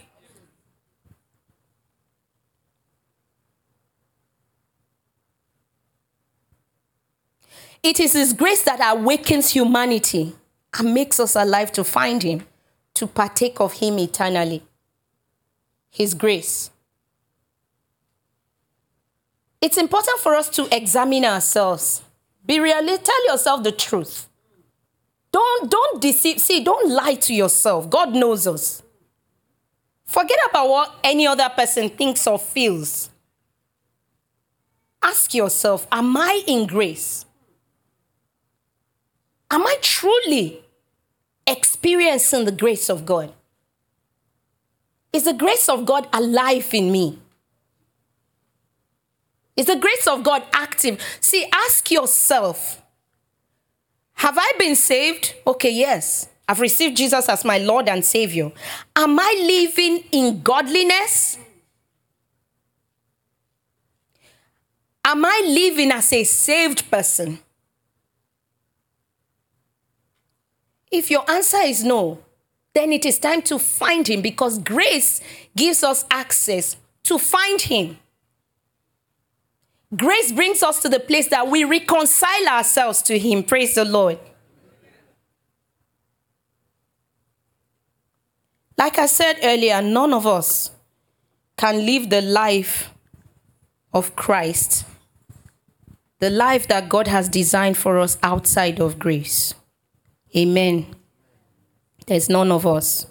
It 7.83 7.99
is 7.99 8.13
His 8.13 8.33
grace 8.33 8.63
that 8.63 8.79
awakens 8.95 9.51
humanity 9.51 10.35
and 10.77 10.93
makes 10.93 11.19
us 11.19 11.35
alive 11.35 11.71
to 11.73 11.83
find 11.83 12.21
Him, 12.21 12.45
to 12.95 13.07
partake 13.07 13.59
of 13.59 13.73
Him 13.73 13.99
eternally. 13.99 14.63
His 15.89 16.13
grace. 16.13 16.70
It's 19.61 19.77
important 19.77 20.19
for 20.19 20.35
us 20.35 20.49
to 20.49 20.67
examine 20.75 21.23
ourselves. 21.23 22.01
Be 22.45 22.59
realistic. 22.59 23.05
Tell 23.05 23.25
yourself 23.27 23.63
the 23.63 23.71
truth. 23.71 24.27
Don't, 25.31 25.69
don't 25.69 26.01
deceive. 26.01 26.39
See, 26.39 26.63
don't 26.63 26.89
lie 26.89 27.15
to 27.15 27.33
yourself. 27.33 27.89
God 27.89 28.13
knows 28.15 28.47
us. 28.47 28.81
Forget 30.05 30.39
about 30.49 30.67
what 30.67 30.95
any 31.03 31.27
other 31.27 31.47
person 31.49 31.89
thinks 31.89 32.27
or 32.27 32.37
feels. 32.37 33.09
Ask 35.01 35.33
yourself 35.33 35.87
Am 35.91 36.17
I 36.17 36.43
in 36.47 36.67
grace? 36.67 37.25
Am 39.49 39.65
I 39.65 39.77
truly 39.81 40.63
experiencing 41.45 42.45
the 42.45 42.51
grace 42.51 42.89
of 42.89 43.05
God? 43.05 43.31
Is 45.13 45.25
the 45.25 45.33
grace 45.33 45.69
of 45.69 45.85
God 45.85 46.07
alive 46.13 46.73
in 46.73 46.91
me? 46.91 47.19
Is 49.55 49.65
the 49.65 49.75
grace 49.75 50.07
of 50.07 50.23
God 50.23 50.43
active? 50.53 51.01
See, 51.19 51.45
ask 51.53 51.89
yourself 51.91 52.81
Have 54.15 54.37
I 54.37 54.51
been 54.57 54.75
saved? 54.75 55.35
Okay, 55.45 55.71
yes. 55.71 56.29
I've 56.47 56.59
received 56.59 56.97
Jesus 56.97 57.29
as 57.29 57.45
my 57.45 57.59
Lord 57.59 57.87
and 57.87 58.03
Savior. 58.03 58.51
Am 58.95 59.19
I 59.19 59.43
living 59.45 60.03
in 60.11 60.41
godliness? 60.41 61.37
Am 65.03 65.25
I 65.25 65.43
living 65.45 65.91
as 65.91 66.11
a 66.13 66.23
saved 66.23 66.89
person? 66.91 67.39
If 70.91 71.09
your 71.09 71.29
answer 71.29 71.61
is 71.63 71.83
no, 71.83 72.19
then 72.73 72.91
it 72.91 73.05
is 73.05 73.17
time 73.17 73.41
to 73.43 73.57
find 73.57 74.07
him 74.07 74.21
because 74.21 74.59
grace 74.59 75.21
gives 75.55 75.83
us 75.83 76.05
access 76.11 76.75
to 77.03 77.17
find 77.17 77.61
him. 77.61 77.97
Grace 79.95 80.31
brings 80.31 80.63
us 80.63 80.81
to 80.81 80.89
the 80.89 80.99
place 80.99 81.27
that 81.27 81.47
we 81.47 81.63
reconcile 81.63 82.47
ourselves 82.47 83.01
to 83.03 83.19
him. 83.19 83.43
Praise 83.43 83.75
the 83.75 83.83
Lord. 83.83 84.19
Like 88.77 88.97
I 88.97 89.05
said 89.05 89.37
earlier, 89.43 89.81
none 89.81 90.13
of 90.13 90.25
us 90.25 90.71
can 91.57 91.85
live 91.85 92.09
the 92.09 92.21
life 92.21 92.91
of 93.93 94.15
Christ, 94.15 94.85
the 96.19 96.29
life 96.29 96.67
that 96.67 96.89
God 96.89 97.07
has 97.07 97.27
designed 97.27 97.77
for 97.77 97.99
us 97.99 98.17
outside 98.23 98.79
of 98.79 98.97
grace. 98.97 99.53
Amen. 100.35 100.95
There's 102.07 102.29
none 102.29 102.51
of 102.51 102.65
us. 102.65 103.05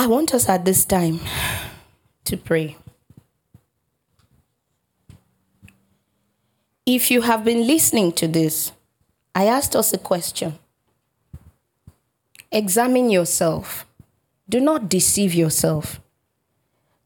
I 0.00 0.06
want 0.06 0.32
us 0.32 0.48
at 0.48 0.64
this 0.64 0.86
time 0.86 1.20
to 2.24 2.38
pray. 2.38 2.78
If 6.86 7.10
you 7.10 7.20
have 7.20 7.44
been 7.44 7.66
listening 7.66 8.12
to 8.12 8.26
this, 8.26 8.72
I 9.34 9.44
asked 9.44 9.76
us 9.76 9.92
a 9.92 9.98
question. 9.98 10.58
Examine 12.50 13.10
yourself. 13.10 13.84
Do 14.48 14.58
not 14.58 14.88
deceive 14.88 15.34
yourself. 15.34 16.00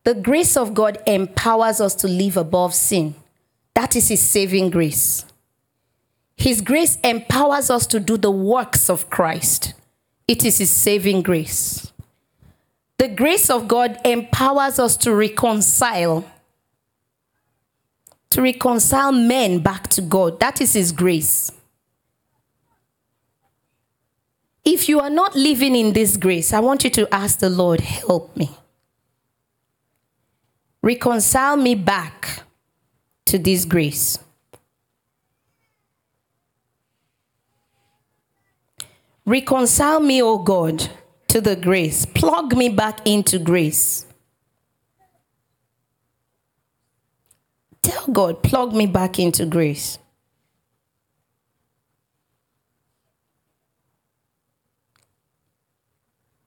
The 0.05 0.15
grace 0.15 0.57
of 0.57 0.73
God 0.73 0.99
empowers 1.05 1.81
us 1.81 1.97
to 1.97 2.07
live 2.07 2.37
above 2.37 2.75
sin. 2.75 3.17
That 3.75 3.97
is 3.97 4.07
His 4.07 4.21
saving 4.21 4.71
grace. 4.71 5.25
His 6.37 6.61
grace 6.61 6.97
empowers 7.03 7.71
us 7.71 7.89
to 7.89 7.99
do 7.99 8.17
the 8.17 8.31
works 8.31 8.89
of 8.89 9.11
Christ. 9.11 9.75
It 10.29 10.45
is 10.45 10.59
His 10.59 10.71
saving 10.71 11.23
grace. 11.23 11.91
The 12.99 13.09
grace 13.09 13.51
of 13.51 13.69
God 13.69 13.99
empowers 14.05 14.79
us 14.79 14.97
to 14.99 15.15
reconcile, 15.15 16.25
to 18.31 18.43
reconcile 18.43 19.13
men 19.13 19.59
back 19.61 19.89
to 19.89 20.01
God. 20.03 20.41
That 20.41 20.61
is 20.61 20.75
His 20.75 20.93
grace. 20.93 21.51
If 24.65 24.89
you 24.89 25.01
are 25.01 25.11
not 25.11 25.37
living 25.37 25.77
in 25.77 25.93
this 25.93 26.17
grace, 26.17 26.53
I 26.53 26.61
want 26.61 26.85
you 26.85 26.91
to 26.91 27.15
ask 27.15 27.39
the 27.39 27.51
Lord, 27.51 27.81
help 27.81 28.35
me. 28.37 28.51
Reconcile 30.81 31.57
me 31.57 31.75
back 31.75 32.43
to 33.27 33.39
this 33.39 33.65
grace. 33.65 34.19
Reconcile 39.27 40.01
me, 40.01 40.23
O 40.23 40.39
God, 40.39 40.91
to 41.35 41.41
the 41.41 41.57
grace. 41.57 42.07
Plug 42.07 42.57
me 42.57 42.69
back 42.69 43.05
into 43.05 43.41
grace. 43.41 44.07
Tell 47.83 48.07
God, 48.07 48.41
plug 48.45 48.73
me 48.73 48.87
back 48.87 49.19
into 49.19 49.45
grace. 49.45 49.99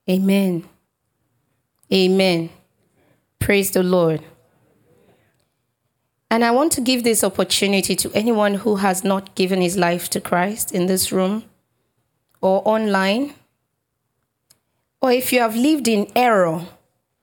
Amen. 0.08 0.64
Amen. 1.92 2.48
Praise 3.38 3.70
the 3.72 3.82
Lord. 3.82 4.24
And 6.30 6.42
I 6.42 6.50
want 6.50 6.72
to 6.72 6.80
give 6.80 7.04
this 7.04 7.22
opportunity 7.22 7.94
to 7.94 8.10
anyone 8.14 8.54
who 8.54 8.76
has 8.76 9.04
not 9.04 9.34
given 9.34 9.60
his 9.60 9.76
life 9.76 10.08
to 10.08 10.20
Christ 10.22 10.72
in 10.72 10.86
this 10.86 11.12
room 11.12 11.44
or 12.40 12.62
online. 12.64 13.34
Or 15.00 15.12
if 15.12 15.32
you 15.32 15.40
have 15.40 15.54
lived 15.54 15.88
in 15.88 16.10
error, 16.16 16.66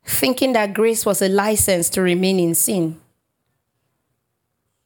thinking 0.06 0.54
that 0.54 0.74
grace 0.74 1.06
was 1.06 1.22
a 1.22 1.30
license 1.30 1.90
to 1.92 2.02
remain 2.02 2.40
in 2.40 2.56
sin, 2.56 3.00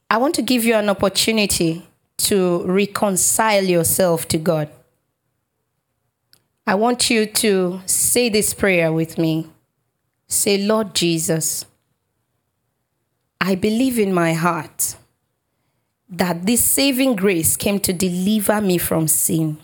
I 0.09 0.17
want 0.17 0.33
to 0.35 0.41
give 0.41 0.63
you 0.65 0.73
an 0.73 0.89
opportunity 0.89 1.87
to 2.17 2.63
reconcile 2.63 3.63
yourself 3.63 4.27
to 4.29 4.37
God. 4.37 4.69
I 6.65 6.75
want 6.75 7.09
you 7.09 7.25
to 7.25 7.81
say 7.85 8.29
this 8.29 8.53
prayer 8.53 8.91
with 8.91 9.17
me. 9.17 9.47
Say, 10.27 10.57
Lord 10.57 10.93
Jesus, 10.93 11.65
I 13.41 13.55
believe 13.55 13.97
in 13.97 14.13
my 14.13 14.33
heart 14.33 14.95
that 16.09 16.45
this 16.45 16.63
saving 16.63 17.15
grace 17.15 17.55
came 17.55 17.79
to 17.79 17.93
deliver 17.93 18.61
me 18.61 18.77
from 18.77 19.07
sin. 19.07 19.57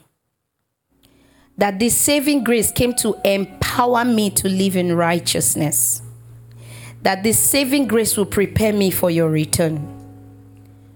That 1.57 1.79
this 1.79 1.95
saving 1.97 2.43
grace 2.43 2.71
came 2.71 2.93
to 2.95 3.15
empower 3.23 4.03
me 4.03 4.29
to 4.31 4.49
live 4.49 4.75
in 4.75 4.95
righteousness. 4.95 6.01
That 7.01 7.23
this 7.23 7.39
saving 7.39 7.87
grace 7.87 8.17
will 8.17 8.25
prepare 8.25 8.73
me 8.73 8.91
for 8.91 9.09
your 9.09 9.29
return. 9.29 9.91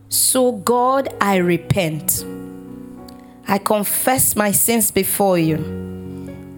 So, 0.10 0.52
God, 0.52 1.14
I 1.22 1.38
repent. 1.38 2.26
I 3.48 3.58
confess 3.58 4.36
my 4.36 4.52
sins 4.52 4.92
before 4.92 5.38
you. 5.38 5.56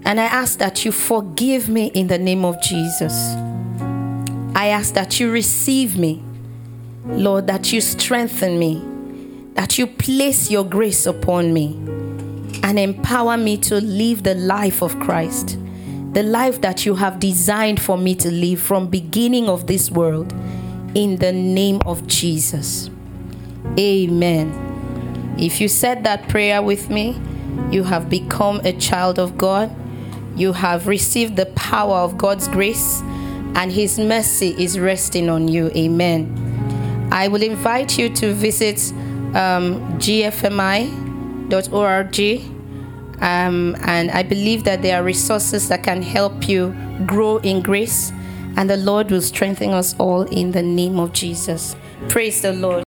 And 0.03 0.19
I 0.19 0.25
ask 0.25 0.57
that 0.59 0.83
you 0.83 0.91
forgive 0.91 1.69
me 1.69 1.87
in 1.87 2.07
the 2.07 2.17
name 2.17 2.43
of 2.43 2.61
Jesus. 2.61 3.13
I 4.55 4.67
ask 4.67 4.93
that 4.95 5.19
you 5.19 5.31
receive 5.31 5.97
me, 5.97 6.23
Lord, 7.05 7.47
that 7.47 7.71
you 7.71 7.81
strengthen 7.81 8.57
me, 8.57 8.83
that 9.53 9.77
you 9.77 9.85
place 9.85 10.49
your 10.49 10.65
grace 10.65 11.05
upon 11.05 11.53
me 11.53 12.00
and 12.63 12.79
empower 12.79 13.37
me 13.37 13.57
to 13.57 13.81
live 13.81 14.23
the 14.23 14.35
life 14.35 14.81
of 14.81 14.99
Christ, 14.99 15.57
the 16.13 16.23
life 16.23 16.61
that 16.61 16.85
you 16.85 16.95
have 16.95 17.19
designed 17.19 17.81
for 17.81 17.97
me 17.97 18.15
to 18.15 18.31
live 18.31 18.59
from 18.59 18.87
beginning 18.87 19.49
of 19.49 19.67
this 19.67 19.89
world 19.89 20.31
in 20.95 21.17
the 21.17 21.31
name 21.31 21.81
of 21.85 22.05
Jesus. 22.07 22.89
Amen. 23.79 25.35
If 25.37 25.61
you 25.61 25.67
said 25.67 26.03
that 26.03 26.27
prayer 26.27 26.61
with 26.61 26.89
me, 26.89 27.19
you 27.71 27.83
have 27.83 28.09
become 28.09 28.59
a 28.63 28.73
child 28.73 29.17
of 29.17 29.37
God. 29.37 29.75
You 30.35 30.53
have 30.53 30.87
received 30.87 31.35
the 31.35 31.45
power 31.47 31.97
of 31.97 32.17
God's 32.17 32.47
grace, 32.47 33.01
and 33.55 33.71
His 33.71 33.97
mercy 33.99 34.55
is 34.57 34.79
resting 34.79 35.29
on 35.29 35.47
you. 35.47 35.71
Amen. 35.75 36.37
I 37.11 37.27
will 37.27 37.43
invite 37.43 37.97
you 37.97 38.09
to 38.15 38.33
visit 38.33 38.79
um, 39.35 39.81
gfmi.org. 39.99 40.91
Um, 43.21 43.77
and 43.81 44.09
I 44.11 44.23
believe 44.23 44.63
that 44.63 44.81
there 44.81 44.99
are 44.99 45.03
resources 45.03 45.69
that 45.69 45.83
can 45.83 46.01
help 46.01 46.49
you 46.49 46.75
grow 47.05 47.37
in 47.37 47.61
grace, 47.61 48.11
and 48.57 48.69
the 48.69 48.77
Lord 48.77 49.11
will 49.11 49.21
strengthen 49.21 49.69
us 49.69 49.95
all 49.99 50.23
in 50.23 50.51
the 50.51 50.63
name 50.63 50.99
of 50.99 51.13
Jesus. 51.13 51.75
Praise 52.09 52.41
the 52.41 52.53
Lord. 52.53 52.83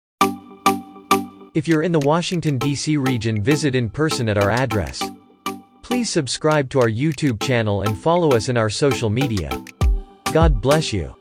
If 1.54 1.68
you're 1.68 1.82
in 1.82 1.92
the 1.92 2.00
Washington, 2.00 2.58
D.C. 2.58 2.96
region, 2.96 3.40
visit 3.40 3.76
in 3.76 3.88
person 3.88 4.28
at 4.28 4.36
our 4.36 4.50
address. 4.50 5.02
Please 5.82 6.10
subscribe 6.10 6.68
to 6.70 6.80
our 6.80 6.88
YouTube 6.88 7.40
channel 7.40 7.82
and 7.82 7.96
follow 7.96 8.32
us 8.32 8.48
in 8.48 8.56
our 8.56 8.70
social 8.70 9.08
media. 9.08 9.50
God 10.32 10.60
bless 10.60 10.92
you. 10.92 11.14